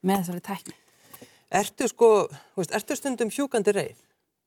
með 0.05 0.25
þessari 0.25 0.45
tækni. 0.51 0.77
Ertu 1.57 1.89
sko, 1.89 2.11
veist, 2.59 2.75
ertu 2.75 2.97
stundum 2.99 3.31
hjúkandi 3.33 3.73
reið? 3.73 4.03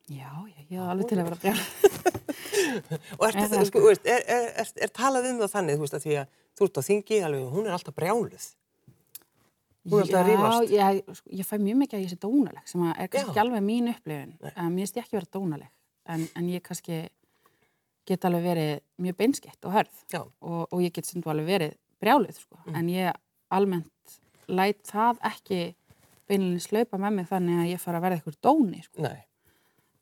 Já, 0.09 0.29
já, 0.49 0.61
ég 0.67 0.75
hef 0.75 0.91
alveg 0.91 1.09
til 1.09 1.17
að 1.21 1.29
vera 1.29 1.39
brjál. 1.41 1.59
Og 3.19 3.25
ertu, 3.29 3.41
Er 3.41 3.51
það 3.53 3.65
sko, 3.69 3.83
veist, 3.85 4.05
er, 4.09 4.23
er, 4.27 4.47
er, 4.61 4.71
er 4.85 4.93
talað 4.93 5.29
um 5.31 5.41
það 5.41 5.53
þannig, 5.55 5.77
þú 5.77 5.85
veist, 5.85 5.97
að 5.97 6.05
því 6.05 6.15
að 6.19 6.39
þú 6.59 6.67
ert 6.67 6.79
á 6.79 6.83
þingi, 6.89 7.19
alveg, 7.25 7.45
hún 7.55 7.69
er 7.69 7.77
alltaf 7.77 7.97
brjáluð. 7.97 8.47
Þú 9.89 9.95
er 9.95 10.05
alltaf 10.05 10.19
að 10.19 10.29
rífast. 10.29 10.73
Já, 10.75 10.85
ég, 10.99 11.21
ég 11.39 11.47
fæ 11.47 11.55
mjög 11.63 11.81
mikið 11.83 11.97
að 11.97 12.03
ég 12.03 12.11
sé 12.11 12.19
dónaleg 12.19 12.65
sem 12.69 12.85
að 12.85 12.91
er 12.99 13.11
kannski 13.13 13.37
Já. 13.39 13.43
alveg 13.45 13.63
mín 13.65 13.91
upplifun. 13.93 14.33
Nei. 14.35 14.51
Um, 14.51 14.73
mér 14.75 14.83
finnst 14.83 14.99
ég 14.99 15.05
ekki 15.05 15.17
vera 15.17 15.31
dónaleg 15.37 15.69
en, 16.09 16.25
en 16.35 16.49
ég 16.51 16.63
kannski 16.65 17.05
get 18.09 18.25
alveg 18.25 18.45
verið 18.47 18.71
mjög 19.03 19.17
beinskett 19.19 19.67
og 19.69 19.75
hörð 19.75 20.17
og, 20.17 20.61
og 20.65 20.79
ég 20.81 20.93
get 20.95 21.07
þú 21.09 21.23
alveg 21.29 21.49
verið 21.49 21.75
brjálið 21.99 22.39
sko. 22.41 22.59
Mm. 22.65 22.75
en 22.79 22.91
ég 22.93 23.19
almennt 23.53 24.19
læt 24.49 24.81
það 24.89 25.19
ekki 25.29 25.61
beinlega 26.29 26.63
slaupa 26.63 26.99
með 27.01 27.17
mig 27.17 27.27
þannig 27.29 27.63
að 27.63 27.71
ég 27.73 27.81
fara 27.81 27.99
að 27.99 28.05
verða 28.05 28.19
eitthvað 28.19 28.39
dóni 28.45 28.83
sko. 28.85 29.03
Nei. 29.05 29.25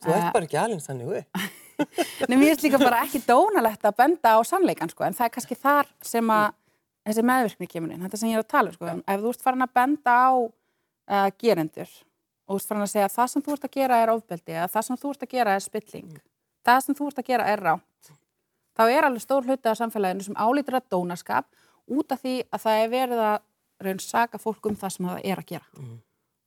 Þú 0.04 0.14
ert 0.14 0.28
Eh, 0.28 0.34
bara 0.36 0.46
ekki 0.46 0.60
alveg 0.62 0.84
þannig 0.84 1.14
upp. 1.20 1.40
Nei, 2.30 2.36
mér 2.36 2.52
finnst 2.52 2.66
líka 2.66 2.80
bara 2.82 3.04
ekki 3.06 3.22
dónalegt 3.26 3.86
að 3.86 3.98
benda 3.98 4.34
á 4.38 4.40
sannleikan, 4.46 4.92
sko, 4.94 5.06
en 5.08 5.16
það 5.18 5.28
er 5.28 5.34
kannski 5.36 5.58
þar 5.58 5.90
sem 6.06 6.34
að 6.34 6.48
þessi 7.08 7.24
meðvirkni 7.30 7.70
kemur 7.72 7.94
inn, 7.94 8.04
þetta 8.06 8.20
sem 8.20 8.32
ég 8.32 8.38
er 8.38 8.44
að 8.44 8.52
tala 8.52 8.72
um, 8.72 8.76
sko, 8.78 8.90
en 8.92 9.04
ef 9.06 9.24
þú 9.24 9.34
ert 9.34 9.46
farin 9.46 9.66
að 9.66 9.74
benda 9.78 10.16
á 10.18 10.30
uh, 10.38 11.30
gerendur 11.42 11.94
og 12.48 12.56
þú 12.56 12.60
ert 12.60 12.72
farin 12.72 12.86
að 12.86 12.92
segja 12.94 13.10
að 13.10 13.16
það 13.18 13.32
sem 13.34 13.46
þú 13.46 13.54
ert 13.56 13.68
að 13.68 13.76
gera 13.78 14.00
er 14.04 14.14
ofbeldi 14.14 14.56
eða 14.56 14.72
það 14.74 14.88
sem 14.88 15.00
þú 15.02 15.14
ert 15.14 15.26
að 15.28 15.34
gera 15.36 15.56
er 15.56 15.64
spilling, 15.66 16.18
það 16.68 16.82
sem 16.86 16.98
þú 16.98 17.10
ert 17.12 17.22
að 17.22 17.30
gera 17.32 17.48
er 17.54 17.64
ránt, 17.68 18.12
þá 18.78 18.84
er 18.88 19.08
alveg 19.08 19.26
stór 19.26 19.48
hluti 19.48 19.72
af 19.72 19.80
samfélaginu 19.82 20.28
sem 20.28 20.38
álítur 20.40 20.80
að 20.80 20.90
dónaskap 20.94 21.48
út 21.88 22.12
af 22.12 22.22
því 22.24 22.36
að 22.52 22.64
það 22.66 22.84
er 22.84 22.94
verið 22.94 23.24
að 23.28 23.40
raun 23.88 24.00
saka 24.02 24.42
fólk 24.42 24.70
um 24.72 24.78
það 24.78 24.96
sem 24.96 25.10
það 25.10 25.24
er 25.24 25.42
að 25.44 25.50
gera 25.54 25.68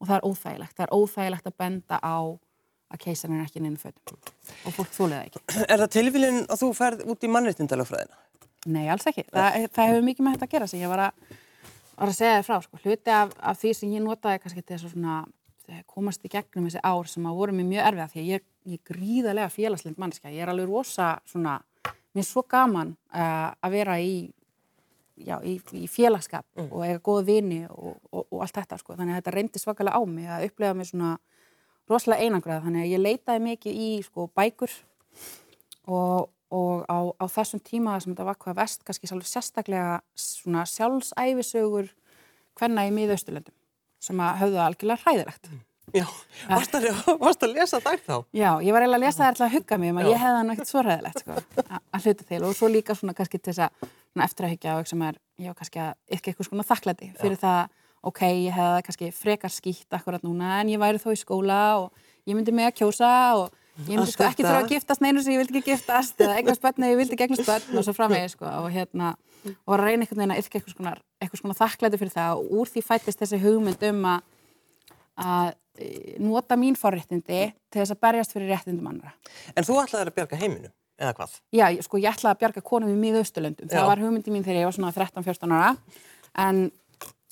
og 0.01 0.09
það 0.09 0.17
er 0.17 0.27
óþægilegt, 0.31 0.77
það 0.77 0.87
er 0.87 0.95
óþægilegt 0.97 1.51
að 1.51 1.59
benda 1.61 2.01
á 2.01 2.17
að 2.91 3.03
keisarinn 3.05 3.39
er 3.39 3.47
ekki 3.47 3.63
neina 3.63 3.79
fötum 3.79 4.19
og 4.67 4.75
fólk 4.75 4.91
þúlið 4.95 5.17
það 5.17 5.27
ekki. 5.29 5.43
Er 5.71 5.83
það 5.83 5.93
tilvílinn 5.95 6.41
að 6.47 6.63
þú 6.63 6.71
ferð 6.75 7.05
út 7.13 7.27
í 7.27 7.31
mannréttindalögfræðina? 7.31 8.19
Nei, 8.71 8.83
alls 8.93 9.07
ekki. 9.09 9.25
Það, 9.31 9.67
það 9.73 9.91
hefur 9.91 10.07
mikið 10.09 10.27
með 10.27 10.35
þetta 10.37 10.49
að 10.49 10.55
gera 10.55 10.69
sem 10.71 10.83
ég 10.83 10.91
var 10.91 11.03
að, 11.07 11.37
var 11.95 12.11
að 12.11 12.17
segja 12.19 12.33
þér 12.39 12.47
frá. 12.49 12.57
Sko. 12.65 12.81
Hluti 12.85 13.15
af, 13.15 13.37
af 13.53 13.61
því 13.61 13.73
sem 13.79 13.95
ég 13.95 14.05
notaði 14.05 14.43
kannski 14.43 14.65
til 14.67 14.81
svona, 14.83 15.21
komast 15.91 16.25
í 16.25 16.31
gegnum 16.33 16.67
þessi 16.69 16.83
ár 16.87 17.09
sem 17.11 17.27
að 17.29 17.39
voru 17.39 17.55
mér 17.57 17.69
mjög 17.69 17.89
erfiða 17.91 18.09
því 18.13 18.21
að 18.21 18.29
ég, 18.31 18.45
ég 18.71 18.79
er 18.79 18.93
gríðarlega 18.93 19.53
félagslind 19.55 20.01
mannskja. 20.01 20.33
Ég 20.35 20.45
er 20.45 20.53
alveg 20.53 20.69
rosa 20.71 21.11
svona, 21.29 21.57
mér 22.15 22.23
er 22.25 22.29
svo 22.29 22.45
gaman 22.49 22.95
uh, 23.13 23.51
að 23.61 23.77
vera 23.77 23.99
í, 24.03 24.15
já, 25.21 25.37
í, 25.47 25.57
í 25.81 25.85
félagskap 25.91 26.47
og 26.67 26.81
eiga 26.87 27.03
góða 27.05 27.27
vini 27.29 27.61
og, 27.69 28.01
og, 28.11 28.27
og 28.27 28.43
allt 28.47 28.59
þetta. 28.61 28.81
Sko. 28.81 28.97
Þannig 28.99 29.15
að 29.15 29.23
þetta 29.23 29.37
reyndi 29.37 29.63
svakalega 29.63 30.01
á 30.01 30.03
mig 30.09 30.33
að 30.33 30.49
upplega 30.49 30.79
mig 30.81 30.91
svona 30.91 31.15
rosalega 31.91 32.27
einangrað. 32.27 32.67
Þannig 32.67 32.87
að 32.87 32.93
ég 32.95 33.05
leitaði 33.05 33.47
mikið 33.47 33.81
í 33.87 33.93
sko, 34.07 34.27
bækur 34.37 34.77
og, 35.87 36.29
og 36.55 36.85
á, 36.91 36.99
á 37.21 37.25
þessum 37.31 37.63
tíma 37.63 37.97
sem 38.01 38.15
þetta 38.15 38.29
var 38.33 38.43
hvað 38.43 38.61
vest, 38.65 38.85
kannski 38.87 39.11
sérstaklega 39.11 40.01
svona 40.19 40.67
sjálfsæfisögur 40.69 41.95
hvenna 42.59 42.89
í 42.89 42.95
miðausturlöndum 42.95 43.60
sem 44.01 44.23
að 44.25 44.39
höfðu 44.45 44.63
algjörlega 44.65 45.05
hræðilegt. 45.05 45.51
Já, 45.91 46.05
varst 46.47 46.75
að, 46.79 46.85
varst 47.19 47.43
að 47.43 47.55
lesa 47.57 47.81
þær 47.83 48.03
þá? 48.07 48.15
Já, 48.39 48.51
ég 48.63 48.75
var 48.77 48.85
eiginlega 48.85 49.01
að 49.01 49.05
lesa 49.05 49.19
það 49.25 49.31
alltaf 49.33 49.47
að 49.49 49.55
hugga 49.57 49.79
mig 49.83 49.91
um 49.91 49.99
að 49.99 50.11
ég 50.13 50.21
hefði 50.23 50.37
hann 50.39 50.53
ekkert 50.55 50.71
svo 50.71 50.83
hræðilegt 50.85 51.23
sko, 51.25 51.39
að- 51.65 52.05
hluta 52.05 52.27
til 52.29 52.39
og 52.47 52.55
svo 52.55 52.69
líka 52.71 52.95
svona 52.95 53.15
kannski 53.19 53.41
til 53.43 53.53
þess 53.57 53.65
að 53.67 53.89
eftir 54.27 54.47
að 54.47 54.53
hyggja 54.55 54.77
og 54.79 54.87
sem 54.91 55.03
er, 55.09 55.19
já, 55.43 55.51
kannski 55.59 55.83
að 55.83 55.91
ykkur 56.15 56.31
eitthvað 56.33 56.49
svona 56.51 56.67
þakklæti 56.71 57.09
fyrir 57.19 57.41
það, 57.43 57.75
ok, 58.07 58.21
ég 58.47 58.55
hefði 58.61 58.85
kannski 58.87 59.11
frekar 59.19 59.51
skýtt 59.57 59.99
akkurat 59.99 60.23
núna 60.27 60.61
en 60.61 60.71
ég 60.71 60.79
væri 60.83 61.03
þó 61.03 61.11
í 61.11 61.19
skóla 61.25 61.59
og 61.83 61.91
ég 62.31 62.39
myndi 62.39 62.55
mig 62.55 62.71
að 62.71 62.79
kjósa 62.85 63.11
og 63.43 63.51
ég 63.87 63.95
myndi 63.95 64.13
sko 64.13 64.27
ekki 64.27 64.45
þurfa 64.45 64.65
að 64.65 64.73
giftast 64.75 65.05
neinu 65.05 65.23
sem 65.25 65.35
ég 65.35 65.43
vildi 65.43 65.61
ekki 65.61 65.73
giftast 65.75 66.21
eða 66.21 66.41
eignast 66.41 66.65
börn 66.65 66.85
eða 66.85 66.93
ég 66.93 67.01
vildi 67.01 67.21
eignast 67.21 67.47
börn 67.49 67.81
og 67.81 67.87
svo 67.87 67.95
framvegis 67.97 68.37
sko 68.37 68.51
og 68.51 68.69
hérna 68.75 69.15
og 69.51 69.73
var 69.73 69.85
að 69.85 69.89
reyna 69.89 70.05
einhvern 70.05 70.21
veginn 70.21 70.35
að 70.35 70.43
yrkja 70.43 70.61
eitthvað 70.61 71.01
eitthvað 71.21 71.43
svona 71.43 71.59
þakklæti 71.61 72.01
fyrir 72.01 72.15
það 72.17 72.41
og 72.41 72.53
úr 72.61 72.73
því 72.73 72.83
fættist 72.85 73.23
þessi 73.23 73.41
hugmynd 73.45 73.87
um 73.91 74.05
að 74.11 74.29
að 75.21 75.53
e, 75.79 75.89
nota 76.23 76.59
mín 76.59 76.77
forréttindi 76.79 77.41
til 77.53 77.81
þess 77.81 77.95
að 77.95 78.03
berjast 78.05 78.35
fyrir 78.35 78.53
réttindum 78.55 78.91
annara. 78.91 79.15
En 79.55 79.67
þú 79.67 79.81
ætlaðir 79.83 80.13
að 80.13 80.19
bjarga 80.19 80.41
heiminum, 80.41 80.75
eða 81.01 81.15
hvað? 81.19 81.37
Já, 81.57 81.67
sko 81.87 82.01
ég 82.01 82.13
ætlaði 82.13 82.33
að 82.33 82.43
bjarga 82.45 82.65
konum 82.71 82.93
í 82.93 82.99
miðausturlöndum. 83.01 83.71
Það 83.73 83.91
var 83.91 84.05
hugmyndi 84.05 84.35
mín 84.35 84.47
þegar 84.47 84.63
ég 84.63 84.71
var 84.71 84.77
svona 84.79 84.95
13-14 84.97 85.57
ára 85.57 85.75
en, 86.47 86.63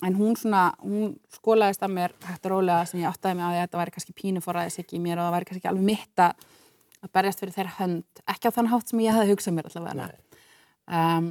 en 0.06 0.14
hún 0.14 0.36
svona, 0.38 0.68
hún 0.82 1.16
skólaðist 1.34 1.82
að 1.82 1.94
mér 1.96 2.14
hægt 2.26 2.46
og 2.46 2.54
rólega 2.54 2.86
sem 2.86 3.00
ég 3.02 3.10
áttaði 3.10 3.38
mig 3.38 3.44
á 3.44 3.50
því 3.50 3.58
að 3.58 3.64
þetta 3.64 3.80
væri 3.80 3.94
kannski 3.96 4.14
pínu 4.20 4.42
forræðis 4.44 4.78
ekki 4.82 4.98
í 4.98 5.02
mér 5.02 5.18
og 5.18 5.26
það 5.26 5.34
væri 5.36 5.48
kannski 5.48 5.62
ekki 5.62 5.72
alveg 5.72 5.88
mitt 5.88 6.22
að 6.22 6.46
að 7.04 7.12
berjast 7.14 7.42
fyrir 7.42 7.54
þeirra 7.54 7.74
hönd, 7.78 8.22
ekki 8.26 8.50
á 8.50 8.56
þann 8.56 8.70
hátt 8.72 8.90
sem 8.90 9.02
ég 9.04 9.14
hefði 9.14 9.34
hugsað 9.34 9.54
mér 9.56 9.68
allavega. 9.68 10.40
Um, 10.88 11.28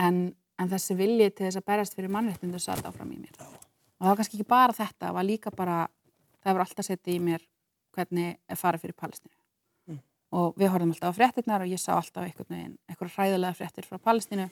en, 0.00 0.20
en 0.60 0.70
þessi 0.70 0.96
vilji 0.96 1.28
til 1.30 1.46
þess 1.48 1.60
að 1.60 1.68
berjast 1.68 1.96
fyrir 1.98 2.12
mannréttindu 2.12 2.60
satt 2.62 2.86
áfram 2.88 3.12
í 3.12 3.20
mér. 3.20 3.36
Og 3.42 4.06
það 4.06 4.08
var 4.08 4.20
kannski 4.20 4.38
ekki 4.38 4.48
bara 4.48 4.76
þetta, 4.76 5.02
það 5.04 5.16
var 5.18 5.28
líka 5.28 5.52
bara, 5.56 5.78
það 6.40 6.52
hefur 6.52 6.64
alltaf 6.66 6.88
setið 6.88 7.14
í 7.14 7.22
mér 7.28 7.46
hvernig 7.92 8.38
er 8.48 8.60
farið 8.60 8.86
fyrir 8.86 8.98
Palestínu. 9.02 9.36
Og 10.32 10.56
við 10.56 10.72
horfum 10.72 10.94
alltaf 10.94 11.12
á 11.12 11.18
fréttirnar 11.18 11.64
og 11.66 11.68
ég 11.74 11.80
sá 11.80 11.92
alltaf 11.98 12.24
einhvern 12.24 12.48
veginn, 12.48 12.76
einhverja 12.88 14.48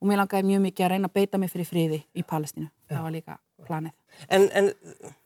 og 0.00 0.08
mér 0.10 0.20
langaði 0.20 0.48
mjög 0.50 0.64
mikið 0.66 0.86
að 0.86 0.92
reyna 0.92 1.10
að 1.10 1.16
beita 1.18 1.40
mig 1.40 1.52
fyrir 1.52 1.68
friði 1.68 2.00
í 2.12 2.24
Palestínu. 2.26 2.70
Það 2.90 3.04
var 3.06 3.14
líka 3.14 3.38
planið. 3.66 3.94
En, 4.28 4.48
en, 4.56 4.70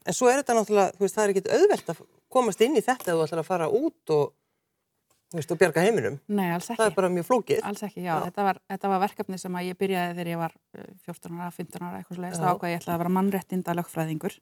en 0.07 0.17
svo 0.17 0.31
er 0.31 0.41
þetta 0.41 0.57
náttúrulega, 0.57 0.97
þú 0.97 1.05
veist, 1.07 1.17
það 1.17 1.25
er 1.25 1.33
ekkit 1.35 1.51
auðvelt 1.57 1.93
að 1.93 2.03
komast 2.33 2.63
inn 2.65 2.79
í 2.79 2.85
þetta 2.85 3.13
ef 3.13 3.19
þú 3.19 3.27
ætlar 3.27 3.43
að 3.43 3.49
fara 3.49 3.69
út 3.81 4.15
og, 4.15 4.33
þú 5.31 5.41
veist, 5.41 5.55
og 5.55 5.61
bjarga 5.61 5.85
heiminum. 5.85 6.19
Nei, 6.31 6.49
alls 6.55 6.71
ekki. 6.71 6.81
Það 6.81 6.91
er 6.91 6.97
bara 6.99 7.13
mjög 7.17 7.29
flókið. 7.29 7.63
Alls 7.71 7.85
ekki, 7.87 8.05
já. 8.07 8.15
Þetta, 8.27 8.47
var, 8.47 8.61
þetta 8.73 8.93
var 8.95 9.05
verkefni 9.05 9.41
sem 9.43 9.61
að 9.61 9.69
ég 9.71 9.81
byrjaði 9.83 10.17
þegar 10.17 10.33
ég 10.33 10.43
var 10.45 10.57
eh, 10.79 10.91
14 11.09 11.41
ára, 11.41 11.53
15 11.59 11.87
ára, 11.87 12.03
eitthvað. 12.03 12.25
Já. 12.31 12.39
Þá 12.39 12.49
ákvað 12.55 12.75
ég 12.75 12.83
ætlaði 12.83 12.97
að 12.97 13.03
vera 13.05 13.15
mannréttinda 13.19 13.77
lögfræðingur. 13.81 14.39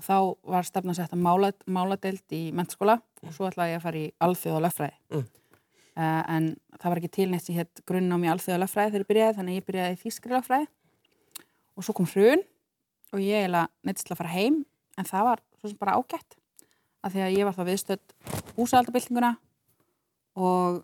Og 0.00 0.06
þá 0.06 0.16
var 0.54 0.66
stefna 0.66 0.96
sett 0.96 1.12
að 1.14 1.22
mála, 1.26 1.52
máladeild 1.68 2.34
í 2.34 2.44
mennskóla 2.56 2.96
og 3.22 3.34
svo 3.36 3.50
ætlaði 3.50 3.74
ég 3.74 3.82
að 3.82 3.86
fara 3.86 4.00
í 4.00 4.08
alþjóða 4.24 4.62
lögfræði. 4.66 4.98
Mm. 5.12 5.26
Uh, 5.92 6.22
en 6.32 6.44
það 6.80 6.88
var 6.88 7.00
ekki 7.02 7.12
til 7.12 7.28
neitt 7.28 7.44
sem 7.44 7.56
hétt 7.58 7.82
grunn 7.88 8.08
á 8.08 8.16
mér 8.16 8.32
alþjóða 8.32 8.62
lögfræði 8.62 8.94
þegar 8.94 9.02
ég 9.02 9.10
byrjaði, 9.10 9.36
þannig 9.38 9.52
að 9.52 9.58
ég 9.58 9.66
byrjaði 9.68 9.96
í 9.96 9.98
þýskri 10.00 10.32
lögfræði. 10.32 10.68
Og 11.76 11.84
svo 11.84 11.94
kom 11.96 12.08
hrun 12.08 12.44
og 13.12 13.20
ég 13.20 13.42
eiginlega 13.42 13.68
neittist 13.84 14.08
til 14.08 14.14
að 14.14 14.22
fara 14.22 14.32
heim, 14.32 14.62
en 14.96 15.08
það 15.08 15.26
var 15.28 15.42
svo 15.60 15.68
sem 15.68 15.80
bara 15.82 15.98
ágætt. 16.00 16.38
Af 17.02 17.12
því 17.12 17.24
að 17.26 17.36
ég 17.36 17.48
var 17.48 17.58
þá 17.58 17.62
viðstödd 17.68 18.16
húsaldabildinguna 18.56 19.34
og 20.40 20.80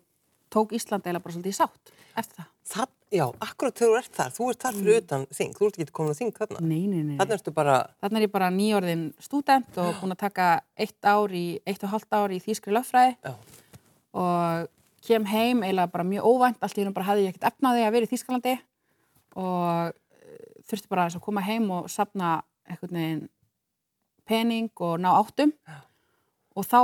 tók 0.53 0.77
Ísland 0.77 1.05
eiginlega 1.05 1.25
bara 1.25 1.35
svolítið 1.35 1.55
í 1.55 1.57
sátt 1.57 1.93
eftir 2.19 2.41
það. 2.41 2.49
Það, 2.69 2.89
já, 3.17 3.25
akkurat 3.41 3.79
þegar 3.79 3.89
þú 3.89 3.99
ert 3.99 4.17
þar, 4.19 4.33
þú 4.35 4.47
ert 4.51 4.63
þar 4.63 4.75
fyrir 4.77 4.99
utan 5.01 5.23
þing, 5.33 5.53
þú 5.57 5.67
ert 5.67 5.79
ekki 5.79 5.95
komin 5.97 6.13
að 6.13 6.19
þing 6.19 6.33
þarna. 6.37 6.61
Nei, 6.61 6.81
nei, 6.85 6.99
nei. 7.01 7.15
Þarna 7.17 7.37
ertu 7.39 7.53
bara, 7.55 7.77
Þannig 8.03 8.19
er 8.19 8.25
ég 8.27 8.33
bara 8.33 8.49
nýjórðin 8.53 9.05
stúdent 9.25 9.79
og 9.81 9.95
búin 10.01 10.13
að 10.13 10.21
taka 10.25 10.49
eitt 10.77 11.09
ár 11.09 11.33
í, 11.33 11.45
eitt 11.65 11.85
og 11.85 11.93
hálft 11.95 12.13
ár 12.13 12.35
í 12.35 12.41
þýskri 12.43 12.75
lögfræði 12.75 13.15
já, 13.25 13.33
og 14.21 14.69
kem 15.09 15.25
heim 15.29 15.63
eiginlega 15.65 15.91
bara 15.93 16.05
mjög 16.07 16.29
óvænt, 16.29 16.61
allt 16.61 16.77
í 16.77 16.83
hérna 16.83 16.95
bara 16.95 17.09
hafði 17.09 17.25
ég 17.25 17.33
ekkert 17.33 17.49
efnaði 17.51 17.85
að 17.85 17.95
vera 17.95 18.07
í 18.07 18.11
Þýskalandi 18.13 18.55
og 19.39 19.89
eh, 19.89 20.63
þurfti 20.69 20.91
bara 20.91 21.09
að 21.09 21.19
koma 21.25 21.43
heim 21.45 21.69
og 21.73 21.89
sapna 21.91 22.39
einhvern 22.69 22.99
veginn 22.99 23.27
pening 24.29 24.69
og 24.85 24.99
ná 25.01 25.09
áttum. 25.15 25.53
Og 26.57 26.65
þá 26.67 26.81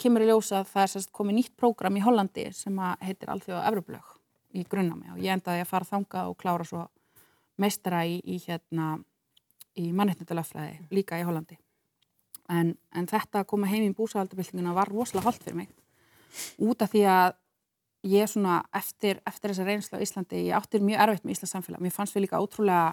kemur 0.00 0.24
í 0.24 0.28
ljósa 0.28 0.60
að 0.60 0.72
það 0.72 0.96
er 0.98 1.08
komið 1.14 1.38
nýtt 1.38 1.54
prógram 1.60 1.96
í 1.96 2.02
Hollandi 2.04 2.48
sem 2.56 2.78
að 2.82 3.06
heitir 3.08 3.32
Alþjóða 3.32 3.66
Evroplög 3.70 4.12
í 4.54 4.64
grunnámi 4.70 5.12
og 5.14 5.22
ég 5.22 5.34
endaði 5.34 5.64
að 5.64 5.70
fara 5.70 5.88
þangað 5.88 6.30
og 6.30 6.38
klára 6.38 6.66
svo 6.66 6.84
meistara 7.58 8.02
í, 8.06 8.18
í 8.22 8.40
hérna 8.42 8.96
í 9.78 9.90
mannréttindalögfræði 9.94 10.88
líka 10.94 11.18
í 11.18 11.24
Hollandi. 11.26 11.58
En, 12.50 12.74
en 12.92 13.08
þetta 13.08 13.42
að 13.42 13.48
koma 13.54 13.70
heim 13.70 13.86
í 13.86 13.94
búsahaldabildinguna 13.96 14.74
var 14.76 14.90
rosalega 14.92 15.30
holdt 15.30 15.46
fyrir 15.46 15.62
mig. 15.62 15.70
Út 16.62 16.82
af 16.84 16.92
því 16.92 17.04
að 17.08 17.38
ég 18.04 18.28
svona 18.30 18.60
eftir, 18.76 19.20
eftir 19.26 19.52
þessa 19.52 19.66
reynslu 19.68 19.98
á 19.98 20.04
Íslandi, 20.04 20.44
ég 20.50 20.58
áttir 20.58 20.84
mjög 20.84 21.00
erfitt 21.06 21.24
með 21.24 21.36
Íslands 21.38 21.54
samfélag, 21.56 21.82
mér 21.84 21.94
fannst 21.94 22.16
við 22.16 22.26
líka 22.26 22.40
ótrúlega 22.42 22.92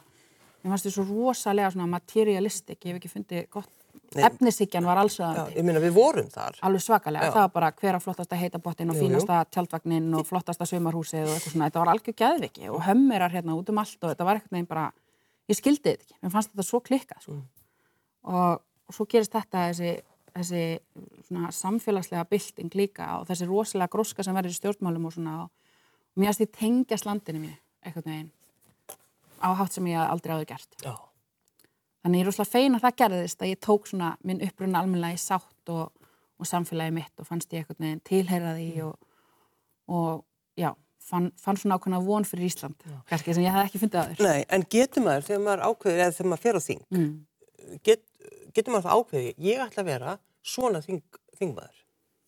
mér 0.62 0.74
fannst 0.74 0.88
við 0.88 0.96
svo 0.96 1.06
rosalega 1.10 1.72
svona 1.74 1.89
materialistik, 1.91 2.80
ég 2.86 2.94
hef 2.94 3.01
ekki 3.01 3.12
fundið 3.12 3.48
gott 3.51 3.72
efnisíkjan 4.15 4.86
var 4.88 5.00
já, 5.00 5.03
allsöðandi 5.06 5.56
ég 5.58 5.65
minna 5.68 5.82
við 5.84 5.94
vorum 5.96 6.27
þar. 6.32 6.58
alveg 6.68 6.84
svakalega, 6.84 7.27
Já. 7.27 7.32
það 7.36 7.46
var 7.46 7.53
bara 7.56 7.70
hver 7.80 7.98
að 7.98 8.03
flottasta 8.06 8.39
heitabottin 8.39 8.91
og 8.91 8.96
Jú, 8.96 9.01
jú. 9.01 9.08
fínasta 9.08 9.39
tjaldvagnin 9.51 10.10
og 10.15 10.27
flottasta 10.27 10.68
sumarhúsið 10.68 11.27
og 11.27 11.34
eitthvað 11.36 11.56
svona, 11.56 11.70
þetta 11.70 11.84
var 11.84 11.91
algjör 11.94 12.18
geðviki 12.22 12.70
og 12.72 12.82
hömmerar 12.88 13.32
hérna 13.36 13.56
út 13.56 13.72
um 13.72 13.82
allt 13.84 14.03
og 14.03 14.12
þetta 14.12 14.27
var 14.27 14.39
eitthvað 14.39 14.58
neginn 14.58 14.70
bara, 14.72 14.86
ég 15.51 15.60
skildi 15.60 15.84
þetta 15.89 16.08
ekki, 16.08 16.18
mér 16.22 16.34
fannst 16.36 16.51
þetta 16.53 16.68
svo 16.68 16.82
klikkað 16.88 17.25
sko. 17.25 17.38
og, 18.24 18.63
og 18.88 18.96
svo 18.96 19.08
gerist 19.12 19.36
þetta 19.36 19.65
þessi, 19.72 19.94
þessi 20.35 20.61
svona 21.27 21.51
samfélagslega 21.55 22.25
bylting 22.31 22.75
líka 22.77 23.07
og 23.19 23.27
þessi 23.29 23.47
rosalega 23.50 23.91
gróska 23.91 24.23
sem 24.23 24.35
verður 24.38 24.53
í 24.55 24.59
stjórnmálum 24.59 25.07
og 25.09 25.15
svona 25.15 25.38
og, 25.43 25.50
mér 26.15 26.31
finnst 26.31 26.43
því 26.43 26.50
tengjast 26.59 27.07
landinu 27.07 27.41
mér 27.45 27.57
eitthvað 27.85 28.09
neginn 28.11 28.31
á 29.41 29.50
hátt 29.57 29.73
sem 29.73 29.88
ég 29.89 29.97
aldrei 30.03 30.35
áður 30.35 30.50
gert 30.53 30.85
Já, 30.85 30.93
Þannig 32.01 32.17
ég 32.17 32.23
er 32.25 32.29
rosalega 32.31 32.51
fein 32.55 32.75
að 32.77 32.85
það 32.85 32.95
gerðist 33.03 33.41
að 33.43 33.51
ég 33.51 33.59
tók 33.61 33.89
svona 33.89 34.11
minn 34.25 34.39
upprunna 34.45 34.79
almennilega 34.81 35.17
í 35.17 35.21
sátt 35.21 35.69
og, 35.73 35.91
og 36.41 36.47
samfélagi 36.50 36.95
mitt 36.95 37.21
og 37.21 37.27
fannst 37.29 37.51
ég 37.53 37.61
eitthvað 37.61 37.83
neginn 37.83 38.01
tilheyra 38.09 38.53
því 38.57 38.69
og, 38.88 38.95
og 39.93 40.23
já, 40.57 40.71
fann, 41.05 41.27
fann 41.38 41.59
svona 41.61 41.77
ákveðna 41.77 42.00
von 42.05 42.25
fyrir 42.25 42.47
Ísland, 42.50 42.88
kannski 43.09 43.35
sem 43.38 43.45
ég 43.45 43.53
hef 43.53 43.67
ekki 43.69 43.81
fundið 43.83 44.01
aður. 44.01 44.23
Nei, 44.25 44.41
en 44.50 44.65
getur 44.73 45.05
maður, 45.05 45.27
þegar 45.29 45.43
maður 45.45 45.63
ákveður, 45.67 46.01
eða 46.05 46.15
þegar 46.17 46.31
maður 46.33 46.43
fer 46.47 46.57
á 46.57 46.61
þing, 46.65 46.81
Mm. 46.97 47.11
get, 47.85 48.01
getur 48.55 48.75
maður 48.75 48.88
það 48.88 49.00
ákveði, 49.00 49.31
ég 49.48 49.63
ætla 49.63 49.84
að 49.84 49.89
vera 49.91 50.17
svona 50.41 50.81
þing, 50.86 51.01
þingmaður, 51.39 51.79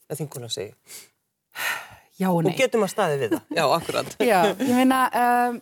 eða 0.07 0.19
þinguna 0.21 0.49
segi. 0.53 0.73
Já 2.19 2.29
og 2.29 2.41
nei. 2.45 2.51
Og 2.53 2.59
getur 2.59 2.81
maður 2.81 2.93
staðið 2.93 3.23
við 3.23 3.31
það. 3.35 3.45
Já, 3.57 3.63
akkurat. 3.77 4.17
Já, 4.21 4.39
ég 4.53 4.73
meina, 4.77 4.99
um, 5.23 5.61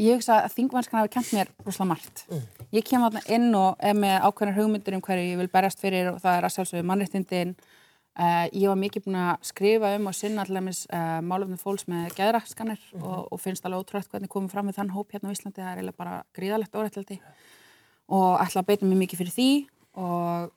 ég 0.00 0.18
hugsa 0.18 0.42
að 0.42 0.58
þingvanskan 0.58 1.00
hafi 1.00 1.14
kent 1.14 1.30
mér 1.36 1.52
rosalega 1.64 1.90
margt. 1.94 2.26
Ég 2.74 2.84
kem 2.86 3.04
þarna 3.06 3.24
inn 3.36 3.48
og 3.56 3.80
er 3.80 3.96
með 3.96 4.18
ákveðnar 4.26 4.58
hugmyndir 4.58 4.98
um 4.98 5.04
hverju 5.04 5.30
ég 5.30 5.40
vil 5.40 5.48
berjast 5.52 5.80
fyrir 5.80 6.12
og 6.12 6.20
það 6.24 6.38
er 6.38 6.48
að 6.48 6.54
sjálfsögðu 6.58 6.90
mannréttindin. 6.90 7.56
Uh, 8.14 8.44
ég 8.54 8.68
var 8.70 8.78
mikið 8.78 9.08
búin 9.08 9.16
að 9.18 9.48
skrifa 9.48 9.88
um 9.96 10.04
og 10.06 10.14
sinna 10.14 10.44
allavegis 10.44 10.84
uh, 10.86 11.18
málefnum 11.26 11.58
fólks 11.58 11.88
með 11.90 12.12
geðrakskanir 12.14 12.84
og, 13.00 13.24
og 13.34 13.40
finnst 13.42 13.64
alveg 13.66 13.82
ótrúlega 13.82 14.12
hvernig 14.12 14.30
komum 14.30 14.52
fram 14.52 14.68
með 14.68 14.76
þann 14.76 14.92
hóp 14.94 15.10
hérna 15.10 15.32
á 15.32 15.34
Íslandi. 15.34 15.58
Það 15.58 15.70
er 15.72 15.80
eiginlega 15.80 15.98
bara 15.98 16.20
gríðalegt 16.36 16.78
órættildi 16.78 17.18
og 18.12 18.42
ætla 18.42 18.62
að 18.62 18.68
beita 18.68 18.88
mig 18.88 19.00
mikið 19.04 19.22
fyrir 19.22 19.34
því 19.34 19.48
og, 20.00 20.50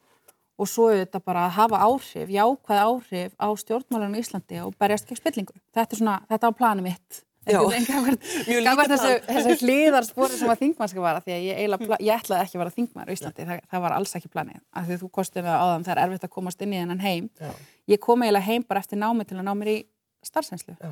og 0.58 0.70
svo 0.70 0.90
auðvitað 0.92 1.24
bara 1.30 1.46
að 1.48 1.56
hafa 1.60 1.84
áhrif, 1.86 2.34
jákvæð 2.34 2.82
áhrif 2.84 3.38
á 3.40 3.48
stjórnmálunum 3.64 4.18
í 4.18 4.26
Íslandi 4.26 4.60
og 4.66 4.76
berjast 4.80 5.08
gegn 5.08 5.22
spillingu. 5.22 5.56
Þetta 5.76 5.96
er 5.96 6.02
svona, 6.02 6.20
þetta 6.28 6.52
var 6.52 6.60
planið 6.60 6.90
mitt. 6.90 7.24
Já. 7.48 7.62
Mjög 7.64 8.82
þessu, 8.92 9.12
plan. 9.24 9.38
þessu 9.38 9.54
hliðarspori 9.64 10.36
sem 10.36 10.50
að 10.52 10.64
þingmannska 10.66 11.04
var 11.04 11.22
því 11.24 11.36
að 11.36 11.46
ég, 11.46 11.60
eiginlega, 11.62 12.00
ég 12.04 12.20
ætlaði 12.20 12.44
ekki 12.44 12.58
að 12.58 12.64
vera 12.64 12.74
þingmann 12.76 13.08
á 13.08 13.14
Íslandi, 13.14 13.46
það, 13.48 13.62
það 13.72 13.84
var 13.86 13.96
alls 13.96 14.16
ekki 14.20 14.32
planið. 14.34 14.58
Af 14.76 14.90
því 14.90 14.98
þú 15.04 15.10
kostið 15.16 15.48
með 15.48 15.62
áðan, 15.64 15.86
það 15.88 15.94
er 15.94 16.02
erfitt 16.04 16.28
að 16.28 16.34
komast 16.34 16.66
inn 16.66 16.74
í 16.76 16.82
þennan 16.82 17.06
heim. 17.06 17.30
Já. 17.40 17.54
Ég 17.94 18.02
kom 18.04 18.26
eiginlega 18.26 18.50
heim 18.50 18.68
bara 18.68 18.84
eftir 18.84 19.00
námi 19.00 19.28
til 19.30 19.40
að 19.40 19.48
ná 19.48 19.54
mér 19.56 19.72
í 19.72 19.78
starfsenslu 20.28 20.76
Já. 20.76 20.92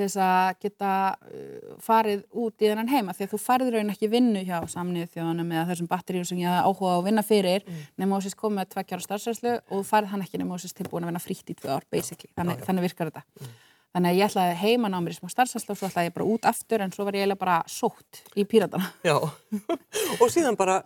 Til 0.00 0.08
þess 0.08 0.18
að 0.24 0.60
geta 0.64 0.90
uh, 1.12 1.72
farið 1.84 2.22
út 2.40 2.62
í 2.64 2.68
þennan 2.70 2.90
heima 2.90 3.14
því 3.16 3.26
að 3.26 3.32
þú 3.34 3.40
færður 3.44 3.76
raun 3.76 3.92
ekki 3.92 4.10
vinnu 4.12 4.44
hjá 4.46 4.58
samnið 4.72 5.10
þjóðanum 5.14 5.54
eða 5.54 5.66
þessum 5.70 5.90
batteríum 5.90 6.28
sem 6.28 6.40
ég 6.40 6.60
áhuga 6.64 6.94
á 6.96 6.98
að 6.98 7.06
vinna 7.08 7.24
fyrir 7.26 7.66
mm. 7.66 7.80
nema 8.00 8.16
þú 8.16 8.26
sést 8.26 8.38
komið 8.40 8.60
með 8.60 8.70
tveggjára 8.74 9.06
starfsærslu 9.06 9.56
og 9.58 9.74
þú 9.74 9.82
færð 9.90 10.12
hann 10.14 10.24
ekki 10.24 10.40
nema 10.40 10.56
þú 10.56 10.64
sést 10.64 10.78
tilbúin 10.80 11.04
að 11.04 11.12
vinna 11.12 11.24
frítt 11.24 11.52
í 11.52 11.58
tvö 11.58 11.74
ár 11.76 11.84
basically, 11.92 12.32
þannig, 12.38 12.62
þannig 12.66 12.86
virkar 12.88 13.10
þetta. 13.10 13.50
Þannig 13.90 14.12
að 14.12 14.20
ég 14.20 14.30
ætlaði 14.30 14.54
heiman 14.60 14.94
á 14.94 14.98
mér 15.02 15.12
í 15.12 15.18
smá 15.18 15.28
starfsærslu 15.32 15.74
og 15.74 15.78
svo 15.80 15.88
ætlaði 15.90 16.10
ég 16.10 16.14
bara 16.14 16.30
út 16.30 16.46
aftur 16.46 16.84
en 16.84 16.92
svo 16.94 17.06
var 17.08 17.18
ég 17.18 17.24
eiginlega 17.24 17.42
bara 17.42 17.56
sótt 17.66 18.22
í 18.38 18.46
píratana 18.46 18.86
Já. 19.08 19.16
og 19.18 20.30
síðan 20.30 20.58
bara, 20.60 20.76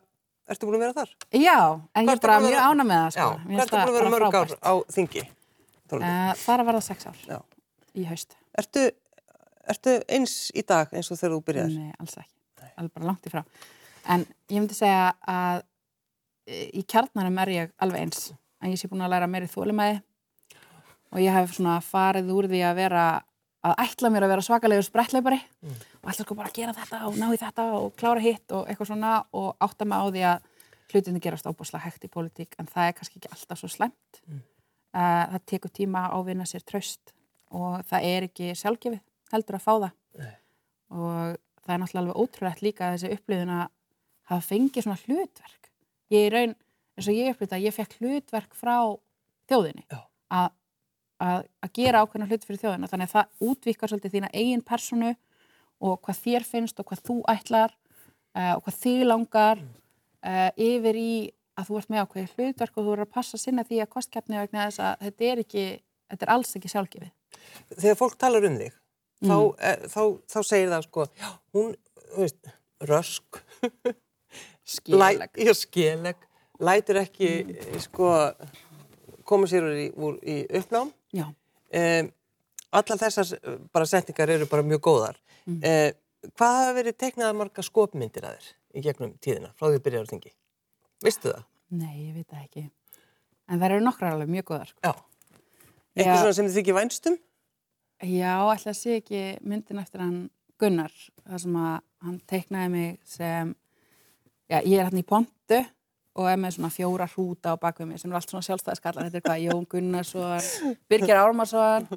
ertu 0.49 0.65
búin 0.65 0.79
að 0.79 0.87
vera 0.87 0.97
þar? 1.03 1.13
Já, 1.37 1.59
en 1.93 2.09
Hvað 2.09 2.15
ég 2.17 2.23
bara 2.25 2.39
að 2.39 2.47
mjög 2.49 2.65
ána 2.65 2.89
með 2.89 3.03
það 3.03 3.11
sko. 3.13 3.29
ertu 8.59 8.89
Ertu, 9.71 9.99
eins 10.13 10.51
í 10.55 10.65
dag 10.67 10.91
eins 10.93 11.11
og 11.13 11.19
þegar 11.21 11.37
þú 11.37 11.43
byrjaðir? 11.49 11.77
Nei, 11.81 11.93
alls 12.01 12.17
ekki. 12.21 12.33
Alveg 12.75 12.97
bara 12.97 13.09
langt 13.09 13.29
í 13.29 13.33
frá. 13.33 13.43
En 14.13 14.25
ég 14.53 14.59
myndi 14.59 14.77
segja 14.77 15.13
að 15.31 15.63
e, 16.45 16.65
í 16.81 16.83
kjarnarum 16.91 17.39
er 17.45 17.53
ég 17.55 17.77
alveg 17.85 18.05
eins. 18.05 18.27
En 18.61 18.73
ég 18.73 18.81
sé 18.81 18.91
búin 18.91 19.05
að 19.05 19.15
læra 19.15 19.29
meiri 19.31 19.49
þólumæði 19.51 20.03
og 21.15 21.23
ég 21.23 21.37
hef 21.37 21.55
svona 21.55 21.79
farið 21.85 22.33
úr 22.35 22.49
því 22.51 22.61
að 22.67 22.81
vera 22.81 23.05
að 23.65 23.77
ætla 23.85 24.11
mér 24.13 24.27
að 24.27 24.35
vera 24.35 24.45
svakalegur 24.45 24.85
sprettleipari 24.85 25.39
og 25.65 26.09
ætla 26.11 26.25
sko 26.27 26.37
bara 26.37 26.51
að 26.51 26.59
gera 26.59 26.75
þetta 26.77 27.01
og 27.09 27.15
ná 27.21 27.29
í 27.31 27.39
þetta 27.41 27.67
og 27.79 27.95
klára 27.97 28.21
hitt 28.25 28.53
og 28.53 28.67
eitthvað 28.69 28.91
svona 28.91 29.13
og 29.33 29.55
átta 29.65 29.87
mig 29.89 30.03
á 30.03 30.07
því 30.09 30.25
að 30.33 30.51
hlutinni 30.93 31.23
gerast 31.25 31.49
óbúslega 31.49 31.87
hægt 31.87 32.05
í 32.05 32.11
pólitík 32.13 32.59
en 32.61 32.69
það 32.69 32.91
er 32.91 32.97
kannski 32.99 33.21
ekki 33.21 33.33
alltaf 33.33 33.61
svo 33.61 33.71
slæmt. 33.73 34.21
Mm. 34.29 34.43
það 34.95 35.41
tekur 35.51 35.73
tíma 35.75 36.05
að 36.07 36.19
ávinna 36.19 36.45
sér 36.47 36.63
tröst 36.67 37.15
og 37.55 37.81
það 37.89 38.11
er 38.11 38.27
ekki 38.29 38.53
sjálfgefið 38.59 39.01
heldur 39.33 39.59
að 39.59 39.65
fá 39.65 39.73
það 39.73 39.91
Nei. 40.21 40.35
og 40.95 41.39
það 41.65 41.75
er 41.75 41.81
náttúrulega 41.83 42.03
alveg 42.03 42.21
ótrúlegt 42.21 42.65
líka 42.65 42.91
þessi 42.95 43.13
upplifun 43.17 43.55
að 43.55 43.65
hafa 44.31 44.47
fengið 44.49 44.87
svona 44.87 45.01
hlutverk. 45.05 45.71
Ég 46.13 46.27
er 46.27 46.35
raun, 46.35 46.57
eins 46.97 47.09
og 47.09 47.17
ég 47.19 47.33
upplifði 47.33 47.59
að 47.59 47.67
ég 47.67 47.77
fekk 47.77 47.97
hlutverk 48.01 48.59
frá 48.59 48.77
þjóðinni 49.51 49.87
að, 50.35 50.51
gera 51.75 52.03
ákveðna 52.03 52.29
hlut 52.29 52.45
fyrir 52.45 52.61
þjóðina 52.61 52.91
þannig 52.91 53.09
að 53.09 53.15
það 53.15 53.49
útvíkar 53.49 53.91
svolítið 53.91 54.17
þína 54.17 54.31
eigin 54.35 54.65
personu 54.67 55.15
og 55.85 55.97
hvað 56.05 56.21
þér 56.25 56.47
finnst 56.49 56.81
og 56.81 56.89
hvað 56.91 57.03
þú 57.09 57.17
ætlar 57.33 57.73
uh, 58.37 58.55
og 58.57 58.63
hvað 58.67 58.79
þig 58.83 59.01
langar 59.09 59.63
uh, 59.63 60.51
yfir 60.61 60.99
í 61.01 61.15
að 61.55 61.69
þú 61.69 61.81
ert 61.81 61.93
með 61.93 62.05
ákveði 62.05 62.31
hlutverk 62.35 62.79
og 62.79 62.87
þú 62.87 62.95
eru 62.95 63.07
að 63.07 63.13
passa 63.15 63.41
sinna 63.41 63.65
því 63.67 63.81
að 63.85 63.93
kostkeppni 63.95 64.41
vegna 64.41 64.69
þess 64.69 64.83
að 64.83 65.05
þetta 65.07 65.29
er 65.31 65.43
ekki, 65.45 65.67
þetta 66.13 66.27
er 66.27 66.33
alls 66.35 66.57
ekki 66.59 66.73
sjálfgefið. 66.73 67.13
Þegar 67.75 68.01
fólk 68.01 68.17
talar 68.21 68.49
um 68.49 68.59
þig, 68.59 68.79
Mm. 69.25 69.55
e, 69.59 69.91
þá, 69.93 70.03
þá 70.31 70.39
segir 70.43 70.71
það 70.73 70.87
sko, 70.87 71.07
hún, 71.57 71.73
veist, 72.17 72.53
rösk, 72.91 73.41
skeleg, 74.77 76.27
lætur 76.65 77.01
ekki, 77.03 77.31
mm. 77.45 77.81
sko, 77.87 78.13
koma 79.29 79.49
sér 79.51 79.67
úr 79.69 79.81
í, 79.81 79.89
úr 79.97 80.21
í 80.21 80.39
uppnám. 80.61 80.93
Um, 81.15 82.11
allar 82.75 83.01
þessar 83.01 83.33
eh, 83.35 83.59
bara 83.75 83.89
setningar 83.89 84.31
eru 84.31 84.47
bara 84.51 84.67
mjög 84.67 84.83
góðar. 84.87 85.21
Mm. 85.45 85.61
hvað 86.39 86.55
hafa 86.57 86.77
verið 86.79 86.95
teiknaða 86.97 87.35
marga 87.37 87.63
skopmyndir 87.67 88.25
að 88.25 88.39
þér 88.39 88.47
í 88.81 88.83
gegnum 88.87 89.11
tíðina, 89.21 89.51
frá 89.59 89.67
því 89.67 89.77
að 89.77 89.83
byrja 89.85 90.01
á 90.01 90.11
þingi? 90.13 90.31
Vistu 91.05 91.33
það? 91.35 91.43
Nei, 91.75 91.97
ég 92.07 92.15
veit 92.15 92.31
það 92.31 92.45
ekki. 92.47 92.63
En 93.45 93.61
það 93.61 93.67
eru 93.69 93.85
nokkrar 93.85 94.15
alveg 94.15 94.31
mjög 94.33 94.47
góðar. 94.49 94.71
Sko. 94.73 94.81
Já. 94.81 94.93
Eitthvað 95.95 96.21
svona 96.23 96.37
sem 96.39 96.49
þið 96.49 96.59
þykir 96.59 96.77
vænstum? 96.79 97.19
Já, 98.05 98.35
að 98.45 98.75
sé 98.77 98.99
ekki 99.01 99.23
myndin 99.47 99.81
eftir 99.81 100.03
hann 100.05 100.19
Gunnar, 100.61 100.93
þar 101.27 101.41
sem 101.43 101.57
að 101.59 101.77
hann 102.05 102.19
teiknaði 102.31 102.71
mig 102.71 102.99
sem, 103.09 103.55
já, 104.51 104.59
ég 104.61 104.79
er 104.79 104.89
hann 104.91 105.01
í 105.01 105.07
pontu 105.07 105.61
og 106.15 106.29
er 106.31 106.37
með 106.39 106.55
svona 106.57 106.71
fjóra 106.71 107.09
hrúta 107.11 107.55
á 107.57 107.59
bakvið 107.59 107.89
mig 107.91 108.01
sem 108.03 108.13
er 108.13 108.19
allt 108.21 108.31
svona 108.31 108.47
sjálfstæðiskallar, 108.47 109.09
þetta 109.09 109.19
er 109.19 109.25
hvað, 109.27 109.41
Jón 109.49 109.65
Gunnarsson, 109.73 110.77
Birgir 110.91 111.19
Ármarsson, 111.19 111.89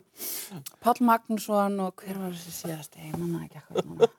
Páll 0.81 1.03
Magnússon 1.05 1.77
og 1.85 2.01
hver 2.01 2.17
var 2.23 2.33
þessi 2.33 2.55
síðast, 2.63 2.97
ég 2.97 3.13
manna 3.13 3.43
ekki 3.45 3.59
eitthvað 3.61 3.91
núna, 3.91 4.09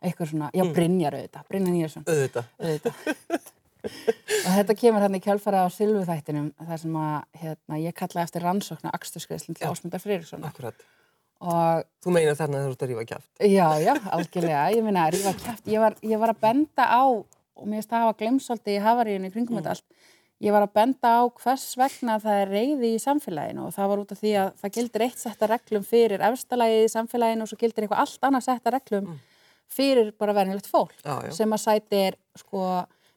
eitthvað 0.00 0.30
svona, 0.32 0.48
já, 0.56 0.64
Brynjar 0.78 1.18
auðvitað, 1.18 1.50
Brynjar 1.52 1.76
Nýjarsson, 1.76 2.06
Auðvitað. 2.08 2.48
auðvitað. 2.62 3.52
og 3.82 4.56
þetta 4.56 4.78
kemur 4.78 5.04
hann 5.04 5.18
í 5.18 5.22
kjálfara 5.26 5.66
á 5.66 5.68
Silvuþættinum, 5.74 6.48
þar 6.64 6.82
sem 6.86 6.96
að, 7.02 7.14
hérna, 7.44 7.82
ég 7.82 7.98
kallaði 7.98 8.24
eftir 8.24 8.46
rannsókna 8.48 8.94
akstuskreðslinn 8.96 9.60
til 9.60 9.68
Ásmundar 9.68 10.00
Freyriksson 10.00 10.48
Akkurat. 10.48 10.80
Og 11.42 11.82
Þú 12.02 12.14
meinar 12.14 12.38
þarna 12.38 12.58
að 12.58 12.64
þú 12.64 12.72
ert 12.72 12.82
að 12.82 12.90
rífa 12.90 13.04
kjáft. 13.12 13.28
Já, 13.46 13.66
já, 13.82 13.92
algjörlega. 14.16 14.62
Ég 14.74 14.86
meina 14.86 15.04
að 15.06 15.12
rífa 15.16 15.32
kæft. 15.38 15.68
Ég 15.70 15.82
var, 15.82 15.94
ég 16.02 16.18
var 16.22 16.32
að 16.32 16.40
benda 16.42 16.86
á, 16.90 17.02
og 17.06 17.68
mér 17.68 17.78
finnst 17.78 17.92
það 17.92 18.02
hafa 18.06 18.16
glemsóldi 18.22 18.74
í 18.74 18.80
havaríunni 18.82 19.30
kringum 19.30 19.60
þetta 19.60 19.74
allt, 19.76 19.84
ég 20.42 20.54
var 20.56 20.66
að 20.66 20.72
benda 20.74 21.12
á 21.14 21.22
hvers 21.38 21.66
vegna 21.78 22.16
það 22.22 22.40
er 22.42 22.50
reyði 22.50 22.88
í 22.96 23.02
samfélaginu 23.02 23.66
og 23.68 23.74
það 23.76 23.90
var 23.92 24.00
út 24.02 24.14
af 24.14 24.18
því 24.22 24.32
að 24.40 24.48
það 24.62 24.72
gildir 24.78 25.04
eitt 25.06 25.20
setta 25.22 25.48
reglum 25.52 25.84
fyrir 25.86 26.24
efstalagið 26.26 26.86
í 26.86 26.90
samfélaginu 26.96 27.44
og 27.46 27.50
svo 27.52 27.58
gildir 27.60 27.86
eitthvað 27.86 28.02
allt 28.02 28.26
annað 28.26 28.46
setta 28.48 28.72
reglum 28.74 29.12
fyrir 29.72 30.10
bara 30.18 30.34
verðinlegt 30.34 30.66
fólk 30.72 30.96
Já, 31.04 31.14
já. 31.28 31.30
sem 31.38 31.54
að 31.54 31.62
sætir 31.62 32.18
sko 32.42 32.64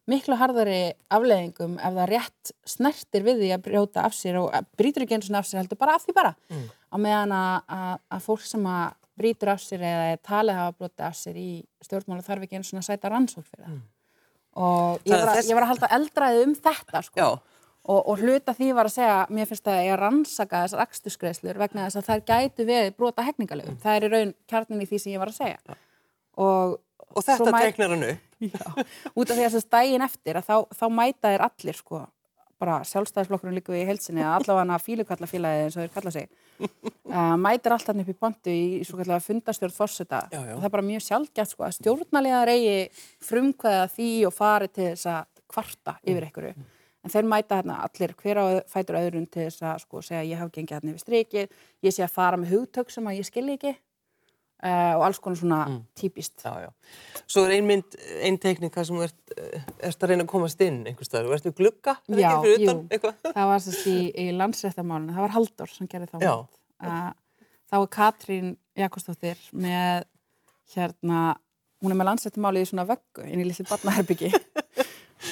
miklu 0.07 0.35
harðari 0.37 0.93
afleðingum 1.09 1.77
ef 1.79 1.95
það 1.95 2.09
rétt 2.11 2.51
snertir 2.69 3.23
við 3.25 3.39
því 3.41 3.47
að 3.55 3.63
brjóta 3.65 4.03
af 4.05 4.13
sér 4.13 4.37
og 4.43 4.53
brýtur 4.77 5.05
ekki 5.05 5.17
eins 5.17 5.29
og 5.31 5.39
af 5.39 5.47
sér 5.49 5.61
heldur 5.63 5.79
bara 5.81 5.95
af 5.97 6.05
því 6.05 6.13
bara 6.17 6.35
Mm. 6.51 6.67
á 6.93 6.95
meðan 7.01 7.33
að, 7.33 7.55
að, 7.79 7.97
að 8.17 8.21
fólk 8.27 8.45
sem 8.45 8.67
að 8.69 8.93
brýtur 9.17 9.49
af 9.55 9.59
sér 9.63 9.81
eða 9.81 10.05
er 10.13 10.19
talið 10.21 10.59
hafa 10.59 10.75
brotið 10.77 11.05
af 11.07 11.15
sér 11.17 11.35
í 11.41 11.49
stjórnmála 11.81 12.21
þarf 12.27 12.43
ekki 12.45 12.59
eins 12.59 12.73
og 12.73 12.79
að 12.83 12.87
sæta 12.91 13.09
rannsók 13.15 13.45
fyrir 13.49 13.65
það 13.65 13.81
og 14.55 15.01
Mm. 15.01 15.01
ég 15.03 15.11
Þannig 15.11 15.21
að 15.21 15.25
var, 15.25 15.37
að, 15.37 15.49
ég 15.49 15.55
var 15.57 15.63
að 15.65 15.71
halda 15.73 15.87
eldraðið 15.97 16.43
um 16.45 16.55
þetta 16.55 17.01
sko. 17.03 17.25
Og, 17.85 17.99
og 18.09 18.17
hluta 18.23 18.53
því 18.57 18.67
var 18.73 18.87
að 18.89 18.93
segja 18.95 19.17
mér 19.29 19.45
finnst 19.49 19.67
að 19.69 19.81
ég 19.85 19.91
að 19.93 19.99
rannsaka 20.01 20.61
þessar 20.63 20.81
akstusgreðslur 20.85 21.59
vegna 21.59 21.83
þess 21.85 21.99
að 21.99 22.07
þær 22.07 22.23
gætu 22.29 22.65
verið 22.65 22.95
brota 22.97 23.25
hegningalögum 23.27 23.75
það 23.83 23.97
er 23.99 24.05
í 24.07 24.09
raun 24.13 24.31
kjarnin 24.49 24.81
í 24.81 24.87
því 24.89 24.99
sem 25.03 25.11
ég 25.13 25.19
var 25.21 25.29
að 25.33 25.37
segja 25.37 25.75
og 26.37 26.79
Og 27.15 27.23
þetta 27.23 27.51
teiknar 27.61 27.93
hann 27.93 28.03
upp. 28.09 28.23
út 29.17 29.29
af 29.29 29.37
því 29.37 29.45
að 29.45 29.55
þess 29.55 29.63
að 29.63 29.71
daginn 29.77 30.05
eftir 30.05 30.39
að 30.39 30.49
þá, 30.49 30.55
þá 30.75 30.85
mæta 30.91 31.31
þér 31.31 31.45
allir 31.47 31.79
sko. 31.79 32.01
Bara 32.55 32.77
sjálfstæðisflokkurinn 32.87 33.57
líka 33.57 33.73
í 33.75 33.83
heilsinni 33.87 34.23
að 34.23 34.37
allavega 34.37 34.77
fílukallafélagið 34.79 35.63
eins 35.65 35.75
og 35.75 35.83
þeir 35.83 35.95
kalla 35.95 36.13
sig. 36.15 36.29
Uh, 36.59 37.33
mætir 37.45 37.75
allt 37.75 37.89
hann 37.91 38.03
upp 38.05 38.11
í 38.13 38.15
pontu 38.15 38.53
í, 38.53 38.61
í 38.79 38.85
svo 38.87 38.99
kallega 39.01 39.23
fundastjórn 39.25 39.75
fórseta 39.75 40.21
Já, 40.31 40.39
já. 40.39 40.53
og 40.53 40.61
það 40.61 40.69
er 40.69 40.75
bara 40.77 40.85
mjög 40.87 41.03
sjálfgætt 41.03 41.51
sko 41.51 41.65
að 41.67 41.75
stjórnaliðar 41.81 42.53
eigi 42.53 42.77
frumkvæða 43.27 43.89
því 43.97 44.09
og 44.29 44.35
fari 44.37 44.71
til 44.71 44.87
þess 44.93 45.09
að 45.11 45.27
kvarta 45.51 45.97
yfir 46.07 46.29
einhverju. 46.29 46.55
En 47.05 47.13
þeir 47.13 47.27
mæta 47.29 47.59
hérna 47.59 47.81
allir 47.85 48.15
hver 48.17 48.39
á 48.41 48.45
fætur 48.71 48.97
öðrun 48.97 49.27
til 49.29 49.43
þess 49.49 49.65
að 49.67 49.83
sko 49.83 50.01
segja 50.07 50.23
ég 50.25 50.39
haf 50.39 50.53
gengið 50.55 50.79
hérna 50.79 50.93
yfir 50.95 51.03
strikið. 51.03 51.59
Ég 51.85 51.93
sé 51.93 52.05
að 52.07 52.15
fara 52.15 52.39
með 52.39 52.55
hugtök 52.55 52.89
sem 52.89 53.11
að 53.11 53.19
ég 53.19 53.27
skilji 53.27 53.59
ekki 53.59 53.75
og 54.63 55.03
alls 55.05 55.19
konar 55.19 55.37
svona 55.37 55.59
típist 55.99 56.41
Já, 56.45 56.53
já. 56.65 56.69
Svo 57.27 57.43
er 57.45 57.55
ein 57.57 57.67
mynd, 57.67 57.95
ein 58.23 58.37
teikning 58.41 58.71
hvað 58.73 58.87
sem 58.87 58.97
þú 58.97 59.03
ert, 59.07 59.33
eh, 59.37 59.61
ert 59.89 60.03
að 60.03 60.11
reyna 60.13 60.23
að 60.25 60.31
komast 60.31 60.61
inn 60.61 60.81
einhvers 60.87 61.09
staðar. 61.09 61.27
Þú 61.29 61.33
ert 61.37 61.47
við 61.49 61.55
glugga, 61.59 61.95
Já, 62.07 62.31
jú. 62.61 62.75
eitthvað? 62.89 63.15
það 63.27 63.49
var 63.51 63.63
sérst 63.65 63.87
í, 63.91 63.97
í 64.15 64.25
landsréttamálinu, 64.37 65.13
það 65.15 65.25
var 65.25 65.35
Halldór 65.35 65.73
sem 65.73 65.87
gerði 65.91 66.11
þá 66.11 66.17
mynd. 66.21 66.59
Uh, 66.85 67.11
þá 67.71 67.75
er 67.81 67.89
Katrín 67.97 68.51
Jakobsdóttir 68.77 69.41
með 69.53 70.05
hérna, 70.75 71.35
hún 71.83 71.93
er 71.93 71.99
með 71.99 72.09
landsettumáli 72.11 72.63
í 72.63 72.69
svona 72.69 72.85
vöggu 72.89 73.25
inn 73.29 73.41
í 73.43 73.47
litlu 73.47 73.65
barnaherbyggi 73.69 74.31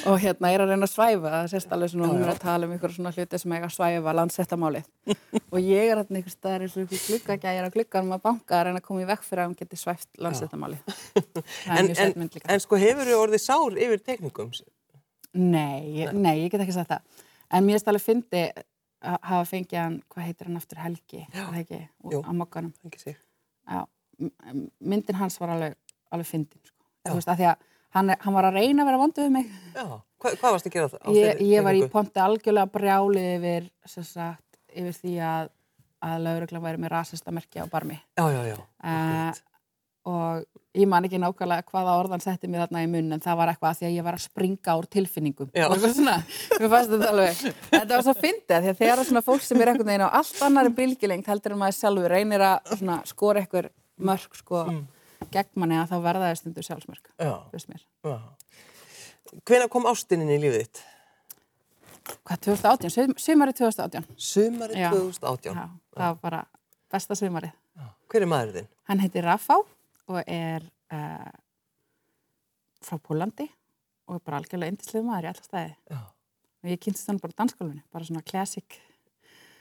og 0.09 0.19
hérna 0.23 0.51
er 0.53 0.63
að 0.63 0.73
reyna 0.73 0.87
að 0.87 0.93
svæfa 0.93 1.31
það 1.33 1.47
sést 1.53 1.73
alveg 1.75 1.91
svona, 1.93 2.09
hún 2.11 2.23
er 2.25 2.31
að 2.33 2.41
tala 2.43 2.67
um 2.67 2.75
ykkur 2.75 2.93
svona 2.95 3.13
hluti 3.15 3.39
sem 3.41 3.55
eiga 3.55 3.69
að 3.69 3.75
svæfa 3.77 4.13
landsettamálið 4.19 4.85
og 5.53 5.57
ég 5.61 5.89
er 5.93 6.01
hérna 6.01 6.19
einhvers 6.19 6.37
staðar 6.37 6.65
eins 6.65 6.77
og 6.77 6.85
ykkur 6.85 7.01
gluggagæjar 7.07 7.67
að 7.67 7.75
glugganum 7.77 8.15
að 8.17 8.23
banka 8.27 8.59
að 8.59 8.65
reyna 8.69 8.81
að 8.81 8.87
koma 8.87 9.03
í 9.03 9.09
vekk 9.09 9.25
fyrir 9.27 9.43
að 9.43 9.49
hún 9.51 9.57
geti 9.61 9.79
svæft 9.79 10.09
er 11.77 11.79
En, 11.79 11.91
en, 11.97 12.29
en 12.55 12.63
sko 12.63 12.79
hefur 12.81 13.09
þið 13.09 13.19
orðið 13.21 13.43
sár 13.45 13.77
yfir 13.87 14.03
tekningum? 14.05 14.51
Nei, 15.33 16.05
nei, 16.13 16.35
ég 16.43 16.51
get 16.53 16.61
ekki 16.61 16.75
sagt 16.75 16.91
það. 16.93 17.23
En 17.53 17.65
mér 17.65 17.79
er 17.79 17.81
stálega 17.81 18.05
fyndi 18.05 18.43
að 19.03 19.17
hafa 19.29 19.45
fengið 19.49 19.79
hann, 19.81 19.95
hvað 20.13 20.27
heitir 20.29 20.47
hann 20.49 20.59
aftur, 20.59 20.79
Helgi, 20.83 21.23
það 21.33 21.59
ekki, 21.63 21.79
á 22.23 22.31
mokkanum. 22.37 22.73
Myndin 24.79 25.17
hans 25.19 25.39
var 25.41 25.55
alveg, 25.55 25.73
alveg 26.13 26.29
fyndin, 26.29 26.61
sko. 26.69 26.85
Hann, 27.93 28.13
hann 28.19 28.35
var 28.35 28.49
að 28.49 28.57
reyna 28.59 28.83
að 28.83 28.89
vera 28.89 29.01
vondu 29.03 29.21
við 29.25 29.33
mig. 29.35 29.49
Já, 29.75 29.85
Hva, 30.23 30.31
hvað 30.39 30.55
varst 30.55 30.67
að 30.69 30.75
gera 30.77 30.89
það? 30.89 31.15
Ég, 31.17 31.41
ég 31.51 31.65
var 31.65 31.77
í 31.77 31.87
ponti 31.91 32.21
algjörlega 32.23 32.71
brjálið 32.73 33.29
yfir, 33.35 33.69
sagt, 33.91 34.59
yfir 34.71 34.95
því 34.97 35.15
að, 35.29 35.49
að 36.09 36.27
lauruglan 36.27 36.63
væri 36.63 36.83
með 36.83 36.93
rasista 36.95 37.33
merki 37.35 37.61
á 37.61 37.67
barmi. 37.69 37.99
Já, 38.17 38.23
já, 38.31 38.41
já. 38.53 38.55
Uh, 38.83 39.41
og 40.09 40.43
ég 40.75 40.89
man 40.89 41.05
ekki 41.07 41.19
nákvæmlega 41.21 41.67
hvaða 41.69 41.97
orðan 42.01 42.23
setti 42.23 42.49
mér 42.51 42.65
þarna 42.65 42.81
í 42.83 42.87
munn 42.91 43.13
en 43.15 43.21
það 43.23 43.37
var 43.39 43.51
eitthvað 43.51 43.69
að 43.69 43.77
því 43.79 43.87
að 43.87 43.93
ég 43.95 44.07
var 44.07 44.17
að 44.17 44.23
springa 44.25 44.75
úr 44.79 44.87
tilfinningum 44.95 45.51
og 45.53 45.75
eitthvað 45.75 45.93
svona, 45.99 46.15
mér 46.57 46.71
fannst 46.73 46.91
þetta 46.91 47.11
alveg 47.13 47.43
þetta 47.69 47.93
var 47.93 48.03
svo 48.07 48.15
fyndið 48.17 48.65
því 48.65 48.71
að 48.73 48.81
þegar 48.81 49.03
svona 49.07 49.23
fólk 49.27 49.45
sem 49.45 49.61
er 49.61 49.71
einhvern 49.71 49.91
veginn 49.91 50.03
á 50.03 50.15
allt 50.19 50.41
annari 50.47 50.73
bylgilengt 50.81 51.29
heldur 51.31 51.55
en 51.55 51.61
maður 51.61 51.77
sjálfur 51.77 52.15
reynir 52.17 52.45
að 52.49 52.73
skora 53.11 53.43
eitthvað 53.43 53.69
mörg 54.09 54.35
sko 54.41 54.65
gegn 55.31 55.59
manni 55.63 55.77
að 55.79 55.89
þá 55.93 55.97
verða 56.03 56.29
það 56.29 56.39
stundu 56.41 56.63
sjálfsmörg. 56.67 57.05
Hvenær 59.47 59.69
kom 59.71 59.87
ástinnin 59.89 60.29
í 60.29 60.37
lífið 60.41 60.59
þitt? 60.65 60.81
Hvað, 62.27 62.39
2018? 62.49 62.91
Sum- 62.93 63.15
Sumarið 63.23 63.55
2018 63.61 64.05
Sumarið 64.19 64.77
Já. 64.81 64.89
2018. 64.91 65.55
Já, 65.55 65.65
það 65.95 66.03
var 66.03 66.17
bara 66.21 66.41
besta 66.91 67.15
sumarið 67.15 67.53
Já. 67.79 67.85
Hver 68.11 68.25
er 68.25 68.29
maður 68.29 68.57
þinn? 68.57 68.67
Hann 68.91 68.99
heitir 69.01 69.23
Rafá 69.25 69.55
og 69.63 70.19
er 70.27 70.65
uh, 70.93 71.31
frá 72.83 72.99
Pólandi 72.99 73.47
og 74.11 74.17
er 74.19 74.25
bara 74.27 74.41
algjörlega 74.41 74.73
indislegu 74.75 75.05
maður 75.07 75.29
í 75.29 75.31
alla 75.31 75.47
stæði. 75.47 75.75
Já. 75.95 76.01
Og 76.63 76.69
ég 76.73 76.81
kynntist 76.83 77.07
hann 77.09 77.21
bara 77.23 77.37
danskólunni, 77.39 77.81
bara 77.91 78.05
svona 78.07 78.21
classic. 78.27 78.77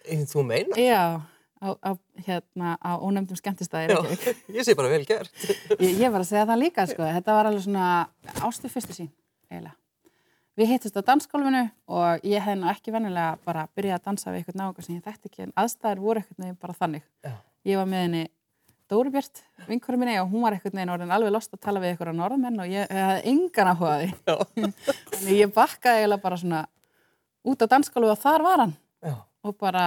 Þú 0.06 0.42
meina? 0.46 0.74
Já, 0.82 1.22
á, 1.62 1.68
á, 1.78 1.90
hérna, 2.26 2.74
á 2.82 2.98
ónefndum 2.98 3.38
skemmtistæði. 3.38 3.94
Ég 4.56 4.66
sé 4.66 4.74
bara 4.78 4.90
vel 4.90 5.04
gert. 5.06 5.30
Ég, 5.78 6.00
ég 6.02 6.10
var 6.10 6.24
að 6.24 6.32
segja 6.32 6.48
það 6.50 6.60
líka, 6.64 6.86
sko. 6.90 7.06
Þetta 7.06 7.38
var 7.38 7.50
alveg 7.50 7.64
svona 7.66 7.86
ástu 8.42 8.70
fyrstu 8.72 8.98
sín, 8.98 9.12
eiginlega. 9.50 9.76
Við 10.58 10.68
hittist 10.68 10.98
á 11.00 11.02
dansskólfinu 11.06 11.62
og 11.88 12.26
ég 12.28 12.42
hef 12.44 12.58
nú 12.60 12.68
ekki 12.68 12.92
vennilega 12.92 13.38
bara 13.46 13.64
byrjað 13.72 13.96
að 13.96 14.08
dansa 14.10 14.32
við 14.34 14.42
eitthvað 14.42 14.58
nága 14.60 14.82
sem 14.84 14.98
ég 14.98 15.06
þekkti 15.06 15.30
ekki 15.30 15.44
en 15.46 15.54
aðstæður 15.62 16.02
voru 16.04 16.20
eitthvað 16.20 16.42
neginn 16.42 16.58
bara 16.60 16.76
þannig. 16.76 17.06
Já. 17.24 17.32
Ég 17.70 17.80
var 17.80 17.88
með 17.88 18.04
henni 18.04 18.24
Dóri 18.92 19.08
Björt, 19.14 19.40
vinkurum 19.64 20.02
minni 20.02 20.18
og 20.20 20.28
hún 20.28 20.44
var 20.44 20.52
eitthvað 20.52 20.76
neginn 20.76 20.92
orðin 20.92 21.14
alveg 21.16 21.32
lost 21.32 21.54
að 21.56 21.62
tala 21.64 21.80
við 21.80 21.94
ykkur 21.94 22.12
á 22.12 22.14
norðmenn 22.18 22.60
og 22.60 22.68
ég, 22.68 22.92
hafði 22.92 23.32
engan 23.32 23.70
áhuga 23.72 23.94
á 23.96 24.00
því. 24.02 24.68
Þannig 25.14 25.38
ég 25.38 25.54
bakkaði 25.56 26.02
eiginlega 26.02 26.24
bara 26.26 26.40
svona 26.42 26.60
út 27.48 27.64
á 27.64 27.66
dansskólu 27.72 28.12
og 28.12 28.20
þar 28.20 28.44
var 28.44 28.64
hann 28.66 28.74
Já. 29.00 29.14
og 29.48 29.56
bara 29.56 29.86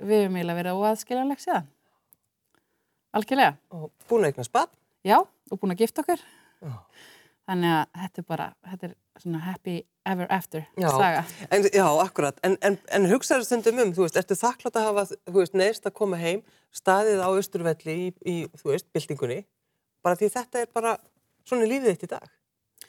við 0.00 0.24
höfum 0.24 0.38
eiginlega 0.38 0.60
verið 0.60 0.80
óaðskiljanleg 0.80 1.42
síðan. 1.42 1.66
Algjörlega. 3.14 3.56
Og 3.74 3.90
búin 4.10 4.24
að 4.26 4.32
eignast 4.32 4.52
bann? 4.54 4.70
Já, 5.06 5.18
og 5.22 5.60
búin 5.60 5.74
að 5.74 5.84
gifta 5.84 6.02
okkur. 6.02 6.22
Já. 6.64 6.74
Þannig 7.44 7.74
að 7.76 7.98
þetta 8.00 8.22
er 8.22 8.26
bara, 8.32 8.46
þetta 8.70 8.86
er 8.88 8.94
svona 9.20 9.40
happy 9.44 9.74
ever 10.08 10.30
after 10.32 10.64
Já. 10.80 10.88
saga. 10.90 11.24
En, 11.52 11.66
já, 11.68 11.84
akkurat. 12.02 12.38
En, 12.46 12.56
en, 12.64 12.78
en 12.96 13.08
hugsaður 13.10 13.44
stundum 13.46 13.82
um, 13.84 13.92
þú 13.96 14.06
veist, 14.06 14.16
ertu 14.20 14.36
þakklátt 14.38 14.78
að 14.80 14.86
hafa, 14.88 15.04
þú 15.28 15.36
veist, 15.36 15.58
neðst 15.60 15.88
að 15.88 15.96
koma 16.00 16.20
heim, 16.20 16.40
staðið 16.74 17.20
á 17.20 17.28
Östurvelli 17.36 17.94
í, 17.94 18.08
í, 18.24 18.36
þú 18.60 18.72
veist, 18.72 18.88
byltingunni, 18.96 19.42
bara 20.04 20.18
því 20.20 20.30
þetta 20.38 20.64
er 20.64 20.72
bara 20.72 20.96
svona 21.44 21.68
lífið 21.68 21.92
þitt 21.92 22.08
í 22.08 22.10
dag. 22.14 22.32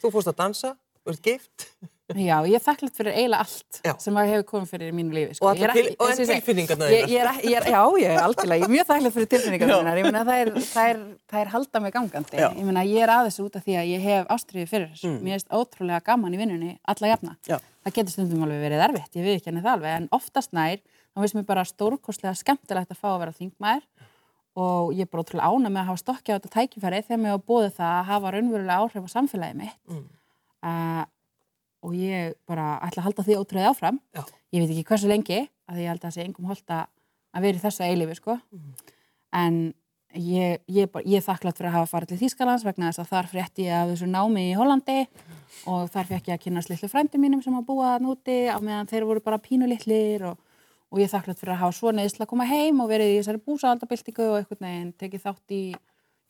Þú 0.00 0.12
fórst 0.16 0.32
að 0.32 0.38
dansa, 0.40 0.72
þú 1.06 1.12
veist, 1.14 1.22
gift 1.26 1.70
Já, 2.14 2.36
ég 2.46 2.54
er 2.54 2.62
þakklátt 2.62 2.94
fyrir 2.94 3.16
eiginlega 3.18 3.42
allt 3.42 3.78
Já. 3.82 3.92
sem 3.98 4.14
að 4.14 4.28
hefur 4.30 4.44
komið 4.46 4.68
fyrir 4.70 4.90
í 4.92 4.94
mínu 4.94 5.10
lífi. 5.16 5.32
Sko. 5.34 5.48
og, 5.50 5.56
til, 5.58 5.88
og 5.98 6.10
en 6.12 6.20
tilfinningarna 6.28 6.86
er, 6.86 7.08
já, 7.10 7.24
ég 7.42 8.12
er 8.12 8.20
algjörlega, 8.22 8.58
ég 8.60 8.66
er 8.68 8.70
mjög 8.76 8.86
þakklátt 8.92 9.14
fyrir 9.16 9.30
tilfinningar 9.32 9.72
Já. 9.72 9.74
mínar, 9.80 9.98
ég 9.98 10.06
meina 10.06 10.20
það 10.28 10.42
er, 10.44 10.50
það 10.68 10.90
er, 10.92 11.00
það 11.32 11.40
er 11.42 11.50
halda 11.56 11.80
mig 11.82 11.94
gangandi, 11.96 12.38
Já. 12.38 12.46
ég 12.54 12.68
meina 12.68 12.84
ég 12.86 13.02
er 13.02 13.10
aðeins 13.16 13.40
út 13.42 13.58
af 13.58 13.64
því 13.66 13.74
að 13.80 13.90
ég 13.90 14.04
hef 14.06 14.30
ástriði 14.36 14.68
fyrir 14.70 14.86
þessu, 14.92 15.10
Mm. 15.10 15.18
mér 15.26 15.34
finnst 15.34 15.50
ótrúlega 15.58 16.00
gaman 16.06 16.36
í 16.38 16.38
vinnunni, 16.44 16.78
alla 16.94 17.10
jafna, 17.10 17.34
Já. 17.50 17.58
það 17.82 17.96
getur 17.98 18.14
stundum 18.14 18.44
alveg 18.46 18.62
verið 18.68 18.84
erfitt, 18.86 19.10
ég 19.18 19.26
við 19.26 19.34
ekki 19.40 19.50
henni 19.50 19.64
það 19.66 19.74
alveg, 19.74 19.96
en 19.98 20.08
oftast 20.14 20.52
nær, 20.54 20.78
þá 21.10 21.18
finnst 21.26 21.34
mér 21.40 21.46
bara 21.50 21.64
stórkostlega 21.66 22.38
skemmtilegt 22.38 22.94
að 22.94 23.00
fá 23.02 23.08
að 23.16 23.18
vera 23.24 23.34
þingmaður 23.34 23.82
og 24.62 24.94
ég 24.94 25.02
er 25.02 25.10
bara 25.10 25.26
ótrúlega 25.26 25.50
ána 25.50 25.68
með 25.74 25.82
að 25.82 25.88
hafa 25.90 26.02
stokkið 26.06 26.32
á 26.32 26.36
þetta 26.38 26.54
tækifæri 26.54 27.02
þegar 27.02 27.18
mér 27.26 27.34
var 27.34 27.44
bóðið 27.50 27.74
það 27.82 27.90
að 27.98 28.06
hafa 28.14 28.30
raunverulega 28.36 28.78
áhrif 28.78 29.04
á 29.04 29.14
samfélagið 29.16 29.58
mitt 29.58 29.76
Mm. 29.90 30.06
Uh, 30.66 31.04
og 31.86 31.94
ég 31.94 32.34
bara 32.48 32.76
ætla 32.82 33.02
að 33.04 33.06
halda 33.08 33.24
því 33.26 33.38
ótrúið 33.40 33.70
áfram 33.70 33.98
Já. 34.16 34.22
ég 34.52 34.62
veit 34.64 34.70
ekki 34.74 34.86
hversu 34.90 35.10
lengi 35.10 35.40
að 35.70 35.80
ég 35.82 35.90
held 35.92 36.00
að 36.02 36.06
það 36.08 36.14
sé 36.18 36.24
engum 36.26 36.50
holdt 36.50 36.70
að 36.74 36.86
að 37.36 37.44
vera 37.44 37.58
í 37.60 37.64
þessu 37.66 37.84
eilifi 37.86 38.14
sko 38.20 38.38
Mm. 38.52 38.70
en 39.36 39.56
ég, 40.16 40.60
ég, 40.72 40.86
bara, 40.88 41.04
ég 41.04 41.18
er 41.20 41.24
þakklátt 41.26 41.58
fyrir 41.58 41.68
að 41.68 41.74
hafa 41.76 41.90
farið 41.90 42.12
til 42.14 42.18
Þýskalands 42.22 42.64
vegna 42.64 42.88
þess 42.88 43.02
að 43.02 43.10
þar 43.10 43.26
frétti 43.28 43.66
ég 43.66 43.74
af 43.76 43.90
þessu 43.90 44.06
námi 44.08 44.44
í 44.50 44.54
Hollandi 44.56 44.98
og 45.68 45.90
þar 45.92 46.08
fekk 46.08 46.30
ég 46.30 46.38
að 46.38 46.44
kynast 46.46 46.70
litlu 46.72 46.88
frændi 46.88 47.20
mínum 47.20 47.42
sem 47.44 47.52
að 47.58 47.66
búa 47.68 47.90
þarna 47.92 48.14
úti 48.14 48.36
á 48.48 48.56
meðan 48.64 48.88
þeir 48.88 49.04
voru 49.10 49.20
bara 49.26 49.38
pínu 49.42 49.68
litlir 49.68 50.24
og, 50.30 50.38
og 50.88 51.02
ég 51.02 51.10
er 51.10 51.12
þakklátt 51.12 51.42
fyrir 51.42 51.52
að 51.56 51.60
hafa 51.66 51.76
svo 51.76 51.92
neðsla 51.92 52.24
að 52.24 52.30
koma 52.32 52.46
heim 52.48 52.80
og 52.80 52.88
verið 52.88 53.12
í 53.12 53.18
þessari 53.20 53.42
búsaldabildingu 53.44 54.30
og 54.30 54.38
einhvern 54.40 54.64
veginn 54.70 54.92
tekið 55.04 55.24
þátt 55.26 55.56
í 55.58 55.62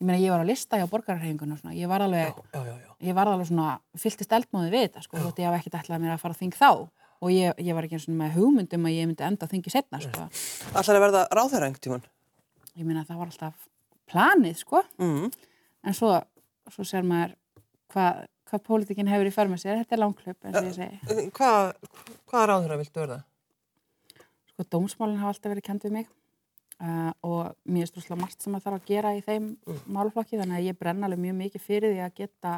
ég 0.01 0.07
meina 0.07 0.19
ég 0.21 0.31
var 0.35 0.43
að 0.45 0.51
lista 0.51 0.77
hjá 0.81 0.87
borgararhefingun 0.93 1.53
og 1.55 1.59
svona, 1.63 1.75
ég 1.79 1.89
var 1.89 2.05
alveg 2.05 2.35
Já, 2.53 2.61
já, 2.61 2.75
já, 2.83 2.91
ég 3.09 3.15
var 3.17 3.31
alveg 3.33 3.49
svona, 3.49 3.79
fylltist 3.97 4.33
eldmóði 4.37 4.71
við 4.75 4.85
þetta 4.89 5.03
sko, 5.07 5.17
þótt 5.25 5.41
ég 5.41 5.49
hafa 5.49 5.61
ekkert 5.63 5.79
ætlað 5.81 6.03
mér 6.05 6.15
að 6.17 6.21
fara 6.25 6.37
að 6.37 6.43
þing 6.43 6.57
þá 6.59 6.69
og 7.25 7.31
ég, 7.33 7.55
ég 7.65 7.75
var 7.79 7.87
ekki 7.87 7.97
eins 7.97 8.09
og 8.11 8.19
með 8.19 8.35
hugmyndum 8.37 8.85
að 8.91 8.97
ég 8.99 9.07
myndi 9.09 9.25
enda 9.25 9.47
að 9.47 9.53
þingi 9.55 9.73
setna 9.73 10.01
sko. 10.05 10.27
Ætlar 10.77 10.99
að 10.99 11.05
verða 11.07 11.23
ráðherra 11.33 11.69
einhvern 11.71 11.85
tímann? 11.87 12.05
ég 12.77 12.85
meina 12.85 13.07
það 13.09 13.17
var 13.23 13.31
alltaf 13.33 13.69
planið 14.13 14.59
sko, 14.61 14.83
Mm. 15.01 15.31
en 15.87 15.95
svo, 15.97 16.11
svo 16.69 16.85
sér 16.85 17.03
maður 17.09 17.33
hvað 17.95 18.27
hva 18.47 18.59
pólitíkin 18.63 19.09
hefur 19.09 19.27
í 19.27 19.33
för 19.35 19.49
með 19.51 19.63
sér, 19.65 19.81
þetta 19.81 19.97
er 19.97 20.03
langklöp 20.05 20.45
eins 20.45 20.59
og 20.61 20.69
ég 20.69 20.77
segi, 20.77 21.31
Hvað 21.35 21.73
hva 22.31 22.45
ráðherra 22.47 22.77
viltu 22.79 23.01
verða? 23.01 23.23
sko 24.53 24.63
dómsmálinn 24.77 25.19
hafa 25.19 25.33
alltaf 25.35 25.51
verið 25.55 25.65
kend 25.67 25.83
við 25.89 25.93
mig 25.97 26.07
uh, 26.81 27.13
og 27.23 27.55
mér 27.69 27.87
er 27.87 27.91
strúslega 27.91 28.21
margt 28.21 28.43
sem 28.43 28.55
að 28.57 28.65
þarf 28.67 28.81
að 28.81 28.87
gera 28.93 29.15
í 29.17 29.23
þeim 29.27 29.51
Mm. 29.67 29.81
málflokki, 29.97 30.39
þannig 30.41 30.59
að 30.61 30.67
ég 30.71 30.79
brenna 30.79 31.07
alveg 31.07 31.19
mjög 31.25 31.37
mikið 31.43 31.61
fyrir 31.67 31.95
því 31.95 32.03
að 32.07 32.15
geta 32.23 32.55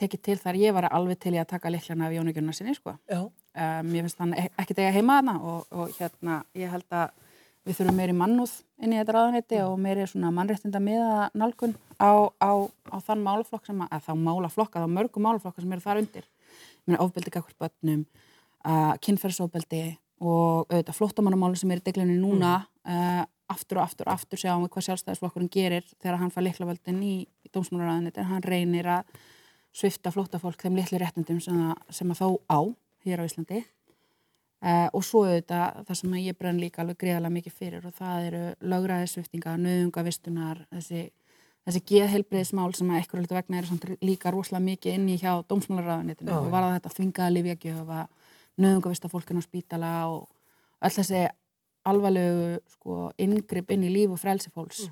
tekið 0.00 0.22
til 0.24 0.38
þar, 0.40 0.56
ég 0.56 0.72
var 0.76 0.86
alveg 0.96 1.18
til 1.20 1.34
í 1.36 1.40
að 1.40 1.48
taka 1.52 1.70
liklana 1.72 2.06
af 2.08 2.14
Jónu 2.16 2.32
Gunnar 2.36 2.56
sinni 2.56 2.74
sko 2.76 2.94
um, 3.20 3.90
ég 3.92 4.04
finnst 4.06 4.18
hann 4.22 4.32
ek- 4.34 4.54
ekkert 4.62 4.78
eiga 4.80 4.92
heima 4.96 5.18
þarna 5.20 5.34
og, 5.44 5.66
og 5.70 5.90
hérna 5.98 6.38
ég 6.56 6.70
held 6.72 6.86
að 6.96 7.10
við 7.68 7.76
þurfum 7.76 7.98
meiri 8.00 8.14
mannúð 8.16 8.54
inn 8.80 8.94
í 8.94 8.96
þetta 8.96 9.12
ráðanetti 9.18 9.58
og 9.66 9.74
meiri 9.84 10.06
svona 10.08 10.30
mannréttinda 10.32 10.80
miða 10.80 11.26
nálgun 11.36 11.74
á, 12.00 12.32
á, 12.40 12.50
á 12.88 12.96
þann 13.04 13.20
málaflokk 13.26 13.66
sem 13.68 13.82
að, 13.84 13.90
að 13.92 14.06
þá 14.08 14.12
málaflokka, 14.24 14.80
þá 14.80 14.88
mörgum 14.96 15.26
málaflokka 15.28 15.60
sem 15.60 15.72
eru 15.76 15.84
þar 15.84 16.00
undir. 16.00 16.24
Ég 16.24 16.88
meina 16.88 17.02
ofbeldi 17.04 17.30
gagvart 17.34 17.58
börnum, 17.60 18.06
uh, 18.64 18.94
kynferðsofbeldi 19.04 19.82
og 20.20 20.68
auðvitað 20.68 20.96
flóttamannamáli 20.96 21.58
sem 21.58 21.70
er 21.72 21.80
í 21.80 21.86
deglunni 21.86 22.16
núna 22.20 22.60
uh, 22.84 23.24
aftur 23.50 23.80
og 23.80 23.86
aftur 23.88 24.08
og 24.08 24.14
aftur 24.14 24.40
sjáum 24.40 24.64
við 24.64 24.72
hvað 24.74 24.86
sjálfstæðisflokkurinn 24.88 25.52
gerir 25.52 25.86
þegar 25.96 26.20
hann 26.20 26.32
fær 26.34 26.46
liklavöldin 26.46 27.02
í, 27.02 27.14
í 27.24 27.52
dómsmálaráðanetti, 27.54 28.26
hann 28.28 28.44
reynir 28.46 28.88
að 28.98 29.20
svifta 29.74 30.12
flóttafólk 30.14 30.60
þeim 30.60 30.78
litlu 30.78 31.00
réttindum 31.00 31.40
sem, 31.42 31.58
að, 31.70 31.76
sem 31.94 32.10
að 32.12 32.20
þá 32.20 32.28
á 32.50 32.60
hér 33.06 33.22
á 33.22 33.26
Íslandi. 33.26 33.62
Uh, 34.60 34.88
og 34.92 35.04
svo 35.06 35.22
auðvitað 35.24 35.86
það 35.88 35.98
sem 36.02 36.16
ég 36.20 36.36
brenn 36.36 36.60
líka 36.60 36.82
alveg 36.82 36.98
greiðalega 37.00 37.32
mikið 37.32 37.54
fyrir 37.56 37.86
og 37.88 37.94
það 37.96 38.26
eru 38.26 38.42
lögræðisviftingar, 38.68 39.56
nöðungavistunar, 39.64 40.60
þessi, 40.74 41.06
þessi 41.64 41.82
geðheilbriðismál 41.88 42.74
sem 42.76 42.90
að 42.92 43.00
ekkur 43.00 43.24
vegna 43.30 43.62
samt 43.64 43.86
líka 44.04 44.34
rosalega 44.34 44.66
mikið 44.66 44.98
inni 44.98 45.16
hjá 45.22 45.32
dómsmálaráðunitinu 45.48 46.34
Nöðungavista 48.60 49.10
fólkinu 49.12 49.42
á 49.42 49.44
spítala 49.46 49.92
og 50.10 50.26
öll 50.80 50.94
þessi 50.96 51.26
alvarlegu 51.88 52.58
sko, 52.74 53.10
inngrip 53.20 53.70
inn 53.72 53.86
í 53.86 53.92
líf 53.92 54.14
og 54.14 54.20
frelsi 54.20 54.50
fólks. 54.52 54.88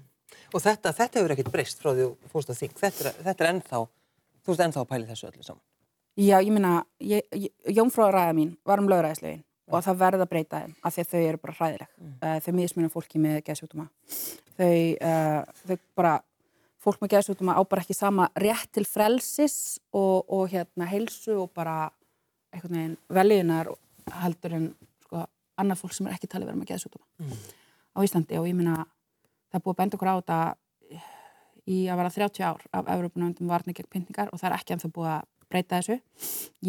Og 0.53 0.62
þetta, 0.62 0.92
þetta 0.97 1.21
hefur 1.21 1.35
ekkert 1.35 1.51
breyst 1.53 1.81
frá 1.83 1.90
því 1.92 2.07
þú 2.07 2.31
fórst 2.33 2.53
að 2.53 2.62
þing. 2.62 2.77
Þetta 2.79 3.05
er, 3.05 3.18
þetta 3.27 3.44
er 3.44 3.51
ennþá, 3.53 3.83
þú 4.44 4.53
veist 4.53 4.64
ennþá 4.66 4.85
að 4.85 4.88
pæli 4.92 5.09
þessu 5.09 5.29
öllu 5.31 5.44
saman. 5.44 5.64
Já, 6.18 6.38
ég 6.42 6.51
meina, 6.51 6.73
ég, 7.05 7.27
ég, 7.37 7.53
jómfráðaræða 7.77 8.35
mín 8.35 8.57
var 8.66 8.83
um 8.83 8.88
lögræðislögin 8.90 9.44
og 9.68 9.85
það 9.85 10.01
verður 10.01 10.25
að 10.25 10.31
breyta 10.33 10.62
þeim 10.62 10.73
af 10.83 10.94
því 10.94 11.03
að 11.05 11.11
þau 11.12 11.21
eru 11.21 11.40
bara 11.42 11.57
hræðileg. 11.59 11.92
Uh, 12.09 12.38
þau 12.44 12.53
mismunum 12.57 12.92
fólki 12.92 13.21
með 13.23 13.37
geðsjúkdóma. 13.47 13.87
Þau, 14.59 14.73
uh, 15.11 15.61
þau 15.68 15.77
bara, 16.01 16.14
fólk 16.83 17.05
með 17.05 17.12
geðsjúkdóma 17.14 17.55
á 17.55 17.62
bara 17.68 17.85
ekki 17.85 17.97
sama 17.97 18.31
rétt 18.40 18.73
til 18.75 18.87
frelsis 18.88 19.59
og, 19.92 20.25
og 20.27 20.49
hérna 20.51 20.88
heilsu 20.90 21.37
og 21.44 21.53
bara 21.55 21.77
einhvern 22.54 22.76
veginn 22.78 22.96
veljiðunar 23.18 23.72
heldur 24.22 24.54
en 24.58 24.68
sko 25.04 25.24
annað 25.61 25.82
fólk 25.82 25.96
sem 25.96 26.08
er 26.08 26.16
ekki 26.16 26.30
talið 26.30 26.50
vera 26.50 26.61
með 26.61 26.70
geðsjúkdóma 26.72 27.37
á 27.94 27.98
Íslandi 28.06 28.38
og 28.40 28.48
ég 28.48 28.56
minna 28.56 28.78
það 29.48 29.58
er 29.58 29.64
búið 29.64 29.74
að 29.74 29.80
benda 29.82 29.98
okkur 29.98 30.12
á 30.12 30.16
þetta 30.18 30.40
í 31.68 31.78
að 31.90 32.00
vera 32.00 32.12
30 32.14 32.46
ár 32.48 32.62
af 32.72 32.92
Európunöndum 32.94 33.50
varni 33.50 33.74
gegn 33.76 33.90
pyntingar 33.92 34.32
og 34.32 34.40
það 34.40 34.50
er 34.50 34.56
ekki 34.58 34.74
ennþá 34.74 34.90
búið 34.94 35.11
að 35.14 35.26
breyta 35.48 35.80
þessu. 35.80 35.96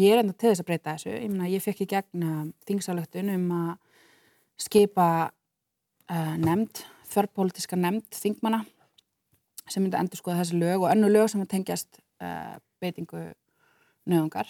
Ég 0.00 0.14
er 0.14 0.22
enda 0.22 0.34
til 0.34 0.50
þess 0.50 0.62
að 0.62 0.68
breyta 0.70 0.94
þessu. 0.94 1.12
Ég 1.14 1.32
meina, 1.32 1.48
ég 1.52 1.64
fekk 1.64 1.84
í 1.84 1.88
gegn 1.90 2.26
uh, 2.26 2.42
þingsalöktun 2.68 3.32
um 3.34 3.46
að 3.56 3.70
skipa 4.60 5.08
uh, 5.30 6.34
nefnd, 6.40 6.82
þverrpolítiska 7.12 7.78
nefnd 7.80 8.20
þingmana 8.20 8.62
sem 9.70 9.84
myndi 9.84 9.98
endur 10.00 10.20
skoða 10.20 10.42
þessi 10.42 10.60
lög 10.60 10.84
og 10.84 10.90
önnu 10.90 11.10
lög 11.12 11.28
sem 11.30 11.42
að 11.42 11.52
tengjast 11.54 12.00
uh, 12.24 12.56
beitingu 12.82 13.30
nöðungar 14.08 14.48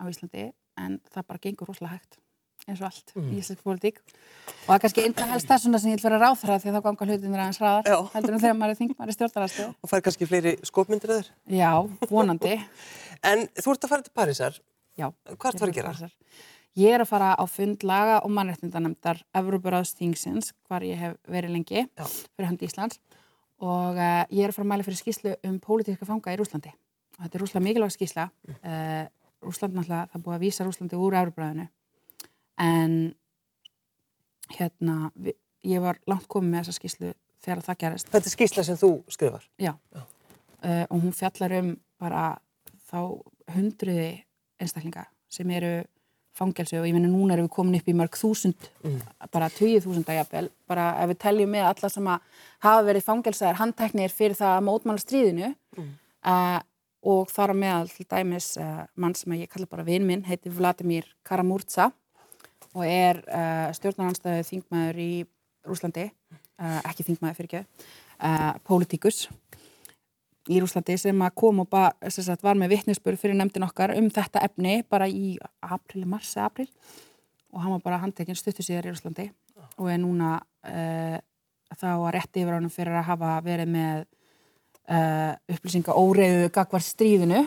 á 0.00 0.02
Íslandi 0.08 0.50
en 0.80 1.00
það 1.12 1.26
bara 1.30 1.42
gengur 1.46 1.68
rosalega 1.70 1.98
hægt 1.98 2.18
eins 2.66 2.80
og 2.82 2.86
allt 2.88 3.12
í 3.20 3.36
íslensk 3.38 3.62
politík 3.62 4.00
og 4.02 4.64
það 4.66 4.74
er 4.74 4.80
kannski 4.82 5.02
einnig 5.06 5.28
helst 5.30 5.50
þessuna 5.50 5.78
sem 5.78 5.92
ég 5.92 6.00
vil 6.00 6.08
vera 6.08 6.18
ráþra 6.24 6.56
því 6.58 6.70
að 6.72 6.78
þá 6.78 6.82
ganga 6.86 7.06
hlutinir 7.06 7.42
aðeins 7.44 7.60
Já. 7.60 7.62
hraðar 7.62 8.08
heldur 8.16 8.34
en 8.36 8.42
þegar 8.42 8.56
maður 8.58 8.72
er 8.74 8.78
þingmaður 8.80 9.12
í 9.12 9.16
stjórnarastöð 9.16 9.68
Og 9.86 9.90
fær 9.92 10.02
kannski 10.06 10.26
fleiri 10.26 10.54
skopmyndir 10.66 11.12
að 11.14 11.20
þér. 11.20 11.28
Já, 11.60 11.70
vonandi 12.10 12.54
En 13.30 13.44
þú 13.54 13.74
ert 13.76 13.86
að 13.86 13.92
fara 13.92 14.06
til 14.06 14.14
Parísar. 14.18 14.58
Já, 14.98 15.06
Hvað 15.36 15.46
ert 15.52 15.54
að 15.54 15.62
fara 15.62 15.70
að 15.70 15.76
gera? 15.78 15.92
gera? 16.00 16.10
Ég 16.76 16.92
er 16.92 17.04
að 17.04 17.08
fara 17.08 17.28
á 17.32 17.44
fund 17.48 17.84
laga 17.88 18.18
og 18.26 18.32
mannréttindanemndar 18.36 19.22
Evrópuráðs 19.38 19.94
þingsins, 19.96 20.50
hvar 20.68 20.84
ég 20.84 20.98
hef 21.00 21.14
verið 21.32 21.54
lengi 21.54 21.86
Já. 21.86 22.04
fyrir 22.04 22.50
hand 22.50 22.64
Íslands 22.66 22.98
og 23.64 23.96
uh, 23.96 24.24
ég 24.28 24.42
er 24.44 24.50
að 24.52 24.58
fara 24.58 24.66
að 24.66 24.72
mæla 24.74 24.84
fyrir 24.84 24.98
skýslu 25.00 25.32
um 25.48 25.54
pólitíska 25.64 26.04
fanga 26.08 26.34
í 26.34 26.36
Rúslandi. 26.36 26.74
Og 27.16 27.22
þetta 27.24 27.38
er 27.38 27.42
rúslega 27.46 27.64
mikilvæg 27.64 27.94
skýsla. 27.94 28.26
Uh, 28.60 29.06
Rúsland 29.44 29.76
náttúrulega, 29.76 30.08
það 30.12 30.24
búið 30.24 30.36
að 30.36 30.44
vísa 30.44 30.66
Rúslandi 30.66 31.00
úr 31.00 31.16
Evrópuráðinu. 31.20 31.68
En 32.62 32.96
hérna, 34.56 35.10
vi, 35.14 35.34
ég 35.66 35.82
var 35.84 36.00
langt 36.08 36.28
komið 36.32 36.52
með 36.52 36.64
þessa 36.64 36.78
skýslu 36.78 37.12
þegar 37.44 37.64
það 37.66 37.80
gerist. 37.82 38.12
Þetta 38.12 38.30
er 38.30 38.36
skýrsla 38.36 38.66
sem 38.66 38.80
þú 38.80 38.92
skrifar. 39.12 39.48
Já. 39.60 39.74
Já. 39.94 40.04
Uh, 40.56 40.84
og 40.88 41.02
hún 41.04 41.14
fjallar 41.14 41.52
um 41.60 41.74
bara 42.00 42.22
þá 42.88 42.98
hundruði 43.54 44.08
einstaklinga 44.62 45.04
sem 45.30 45.50
eru 45.52 45.74
fangelsu 46.36 46.78
og 46.80 46.86
ég 46.88 46.94
meina 46.96 47.08
núna 47.08 47.34
erum 47.34 47.48
við 47.48 47.54
komin 47.54 47.78
upp 47.78 47.88
í 47.88 47.94
mörg 47.96 48.16
þúsund, 48.18 48.68
bara 49.32 49.48
tíu 49.52 49.80
þúsunda 49.80 50.16
jafnvel, 50.18 50.50
bara 50.68 50.90
ef 51.00 51.12
við 51.12 51.20
teljum 51.24 51.52
með 51.54 51.68
alla 51.70 51.90
sem 51.92 52.10
að 52.12 52.42
hafa 52.66 52.82
verið 52.90 53.06
fangelsaðar 53.06 53.60
handteknir 53.60 54.12
fyrir 54.12 54.36
það 54.36 54.56
að 54.58 54.66
mótmála 54.66 55.02
stríðinu 55.02 55.48
uh, 55.80 56.58
og 57.06 57.30
þar 57.30 57.54
á 57.54 57.56
meðal 57.56 57.90
til 57.92 58.06
dæmis 58.10 58.54
uh, 58.60 58.82
mann 58.98 59.14
sem 59.18 59.34
ég 59.38 59.50
kalla 59.52 59.68
bara 59.70 59.86
vinn 59.86 60.06
minn, 60.06 60.24
heitir 60.26 60.54
Vladimir 60.54 61.06
Karamurza 61.26 61.90
og 62.74 62.82
er 62.86 63.22
uh, 63.30 63.70
stjórnaranstæðu 63.76 64.46
þingmaður 64.50 65.00
í 65.02 65.10
Rúslandi, 65.66 66.08
uh, 66.60 66.80
ekki 66.86 67.06
þingmaður 67.06 67.38
fyrir 67.40 67.52
ekki, 68.16 68.54
pólitíkus 68.64 69.26
í 70.48 70.60
Rúslandi 70.62 70.94
sem 70.96 71.22
að 71.26 71.34
kom 71.36 71.58
og 71.64 71.68
ba, 71.68 71.90
sagt, 72.08 72.44
var 72.46 72.56
með 72.58 72.76
vittnesbur 72.76 73.18
fyrir 73.20 73.36
nefndin 73.36 73.66
okkar 73.66 73.92
um 73.96 74.06
þetta 74.14 74.44
efni 74.46 74.78
bara 74.88 75.08
í 75.10 75.34
april, 75.60 76.06
mars 76.08 76.30
eða 76.36 76.46
april 76.48 76.68
og 77.52 77.60
hann 77.62 77.74
var 77.76 77.82
bara 77.84 78.00
handtekinn 78.00 78.38
stuttu 78.38 78.64
síðar 78.64 78.88
í 78.88 78.94
Rúslandi 78.94 79.28
og 79.76 79.90
er 79.92 80.00
núna 80.00 80.38
þá 81.76 81.88
að 81.90 82.12
rétti 82.16 82.44
yfir 82.44 82.56
ánum 82.56 82.72
fyrir 82.72 82.96
að 82.96 83.08
hafa 83.10 83.34
verið 83.44 83.72
með 83.74 84.06
uh, 84.90 85.34
upplýsinga 85.52 85.94
óreiðu 85.96 86.50
gagvar 86.54 86.84
stríðinu 86.84 87.44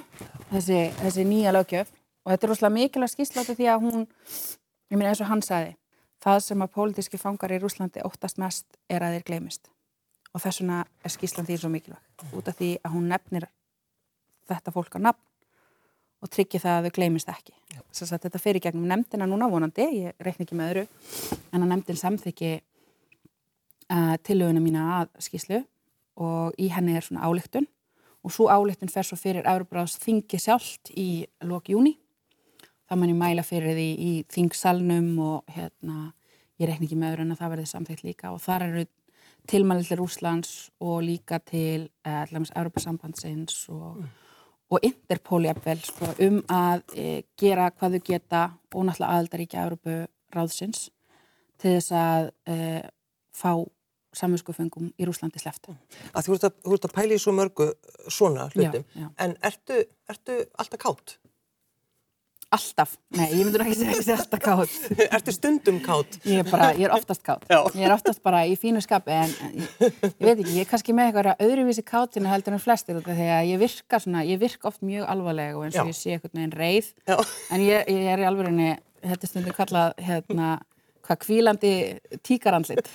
þessi, 0.51 0.89
þessi 1.01 1.27
nýja 1.27 1.53
lögjöf 1.55 1.91
og 2.25 2.33
þetta 2.33 2.47
er 2.47 2.53
rosalega 2.53 2.77
mikilvægt 2.77 3.15
skýrslátu 3.15 3.55
því 3.57 3.69
að 3.73 3.85
hún 3.87 4.07
ég 4.89 4.97
meina 4.97 5.13
eins 5.13 5.23
og 5.23 5.31
hann 5.31 5.43
sagði 5.45 5.75
það 6.23 6.41
sem 6.45 6.63
að 6.63 6.73
pólitíski 6.75 7.19
fangar 7.19 7.53
í 7.53 7.59
Rúslandi 7.61 8.03
óttast 8.05 8.39
mest 8.41 8.79
er 8.91 9.05
að 9.05 9.17
þeir 9.17 9.25
gleymist. 9.29 9.69
Og 10.33 10.43
þess 10.43 10.61
vegna 10.61 10.83
er 11.05 11.13
skýrslan 11.13 11.47
því 11.47 11.57
svo 11.57 11.71
mikilvæg. 11.73 12.01
Út 12.37 12.51
af 12.51 12.59
því 12.59 12.69
að 12.83 12.95
hún 12.95 13.09
nefnir 13.09 13.47
þetta 14.49 14.73
fólk 14.75 14.99
á 14.99 15.05
nafn 15.07 15.25
og 16.19 16.31
tryggir 16.33 16.61
það 16.61 16.77
að 16.77 16.87
þau 16.87 16.95
gleymist 16.97 17.31
ekki. 17.31 17.55
Sess 17.95 18.13
að 18.13 18.27
þetta 18.27 18.41
fer 18.43 18.59
í 18.59 18.63
gegnum 18.63 18.89
nefndina 18.89 19.27
núna 19.29 19.47
vonandi 19.49 19.87
ég 20.01 20.19
reikna 20.19 20.45
ekki 20.45 20.57
með 20.59 20.73
öðru 20.73 20.85
en 21.53 21.63
að 21.63 21.69
nefndin 21.71 22.01
samþykki 22.01 22.51
uh, 22.59 24.15
tillöguna 24.27 24.63
mína 24.63 24.87
að 24.99 25.13
skýrslu 25.23 25.63
og 26.19 26.55
í 26.59 26.69
henni 26.73 26.97
er 26.97 27.05
svona 27.05 27.25
ályktun. 27.27 27.67
Og 28.23 28.33
svo 28.35 28.49
ályktun 28.51 28.91
fer 28.91 29.07
svo 29.07 29.15
fyrir 29.19 29.47
Euróbráðs 29.47 29.95
þingi 30.03 30.39
sjálft 30.43 30.91
í 30.91 31.25
lok 31.47 31.71
júni 31.71 31.95
þá 32.89 32.97
mann 32.97 33.11
ég 33.11 33.19
mæla 33.19 33.45
fyrir 33.45 33.77
því 33.77 33.89
í 34.01 34.13
þingsalnum 34.33 35.09
og 35.21 35.51
hérna 35.53 36.09
ég 36.59 36.67
reikna 36.67 36.87
ekki 36.87 36.97
með 36.97 37.13
öðru 37.13 37.25
en 37.25 37.35
að 37.35 37.41
það 37.43 37.51
verði 37.53 37.67
samþykkt 37.71 38.07
líka. 38.07 38.31
Og 38.33 38.41
þar 38.41 38.65
eru 38.65 38.85
tilmæli 39.49 39.85
til 39.85 39.99
Rúslands 39.99 40.53
og 40.81 41.03
líka 41.05 41.39
til 41.45 41.85
uh, 42.05 42.23
allavega 42.23 42.57
Európa-sambandsins 42.59 43.61
og, 43.73 44.01
og 44.73 44.85
Interpol 44.85 45.45
jafnvel 45.47 45.83
sko, 45.85 46.09
um 46.25 46.41
að 46.53 46.83
e, 46.97 47.07
gera 47.39 47.69
hvað 47.71 47.97
þau 47.97 48.07
geta 48.09 48.41
og 48.73 48.85
náttúrulega 48.85 49.13
aðaldaríkja 49.15 49.65
Európa-ráðsins 49.67 50.89
til 51.61 51.75
þess 51.77 51.93
að 51.97 52.29
e, 52.49 52.57
fá 53.33 53.53
samvinskufengum 54.15 54.91
í 54.97 55.07
Rúslandi 55.07 55.41
sleft. 55.41 55.69
Að 56.13 56.27
þú 56.27 56.37
ert 56.37 56.49
að, 56.49 56.59
þú 56.65 56.77
ert 56.77 56.89
að 56.89 56.95
pæla 56.97 57.17
í 57.17 57.23
svo 57.23 57.33
mörgu 57.37 57.71
svona 58.09 58.49
hlutum. 58.53 58.85
Já, 58.85 59.01
já. 59.03 59.09
En 59.25 59.35
ertu, 59.49 59.81
ertu 60.09 60.39
alltaf 60.57 60.81
kátt? 60.85 61.17
Alltaf, 62.49 62.95
nei, 63.13 63.27
ég 63.37 63.45
myndur 63.45 63.61
ekki 63.61 63.75
segja 63.77 63.91
ekki 63.93 64.05
segja 64.07 64.15
alltaf 64.23 64.39
kátt. 64.41 64.77
ertu 65.19 65.33
stundum 65.35 65.75
kátt? 65.85 66.15
Ég 66.25 66.39
er 66.41 66.47
bara, 66.49 66.71
ég 66.73 66.87
er 66.87 66.93
oftast 66.95 67.21
kátt. 67.21 67.43
Já. 67.45 67.59
Ég 67.77 67.83
er 67.85 67.93
oftast 67.93 68.23
bara 68.25 68.39
í 68.49 68.55
fínu 68.57 68.81
skapi 68.81 69.13
en 69.13 69.35
en 69.45 69.59
ég, 69.59 69.83
ég 69.85 70.23
veit 70.23 70.31
ekki, 70.33 70.55
ég 70.55 70.63
er 70.63 70.71
kannski 70.71 70.95
með 70.97 71.11
eitthvað 71.11 71.45
öðruvísi 71.45 71.83
kátina 71.85 72.31
heldur 72.33 72.57
en 72.57 72.63
flestir 72.63 72.97
því 73.05 73.27
að 73.35 73.51
ég 73.51 73.61
virka 73.61 74.01
svona, 74.01 74.25
ég 74.25 74.41
virka 74.41 74.71
oft 74.71 74.81
mjög 74.81 75.05
alvarlega 75.13 75.59
og 75.59 75.67
eins 75.67 75.77
og 75.77 75.91
ég 75.91 75.99
sé 75.99 76.15
eitthvað 76.15 76.39
neginn 76.39 76.57
reið 76.57 76.89
Já. 77.05 77.19
en 77.53 77.67
ég, 77.67 77.93
ég 77.93 78.09
er 78.15 78.23
í 78.23 78.27
alvörinni, 78.31 78.71
þetta 79.05 79.29
er 79.29 79.33
stundum 79.35 79.57
kallað 79.59 80.01
hérna, 80.09 80.49
hvað 81.09 81.19
kvílandi 81.25 81.71
tíkarandlit 82.25 82.85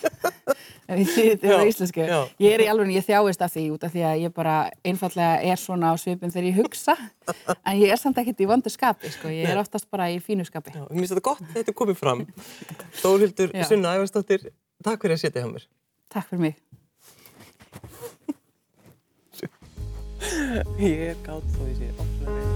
þetta 0.84 1.48
á 1.48 1.58
Já, 1.58 1.68
íslensku. 1.68 2.00
já. 2.04 2.18
Ég 2.44 2.54
er 2.54 2.62
í 2.64 2.68
alvörinni, 2.70 2.96
ég 2.98 3.06
þjáist 3.06 3.42
af 3.44 3.52
því 3.54 3.64
út 3.74 3.86
af 3.86 3.94
því 3.94 4.02
að 4.08 4.22
ég 4.24 4.34
bara 4.36 4.56
einfallega 4.84 5.38
er 5.52 5.60
svona 5.60 5.92
á 5.92 5.94
svipum 6.00 6.32
þegar 6.32 6.48
ég 6.50 6.58
hugsa 6.60 6.94
en 7.68 7.78
ég 7.80 7.92
er 7.94 8.00
samt 8.00 8.20
ekkert 8.20 8.42
í 8.44 8.48
vondu 8.50 8.72
skapi, 8.72 9.10
sko, 9.14 9.32
ég 9.32 9.48
er 9.50 9.60
oftast 9.62 9.88
bara 9.92 10.10
í 10.12 10.20
fínu 10.22 10.44
skapi. 10.46 10.74
Já, 10.76 10.84
mér 10.90 11.00
finnst 11.02 11.14
þetta 11.16 11.26
gott 11.30 11.42
að 11.44 11.56
þetta 11.58 11.74
er 11.74 11.78
komið 11.80 12.00
fram. 12.00 12.24
Þórhildur. 13.02 13.56
Sunna 13.68 13.96
Ævarsdóttir, 13.98 14.48
takk 14.84 15.02
fyrir 15.06 15.18
að 15.18 15.24
setja 15.24 15.44
hjá 15.44 15.50
mér. 15.52 15.66
Takk 16.14 16.30
fyrir 16.30 16.44
mig. 16.50 16.60
Ég 20.80 21.08
er 21.10 21.18
kátt 21.24 21.48
þó 21.56 21.64
ég 21.68 21.76
sé 21.80 21.90
ofsalega 21.92 22.53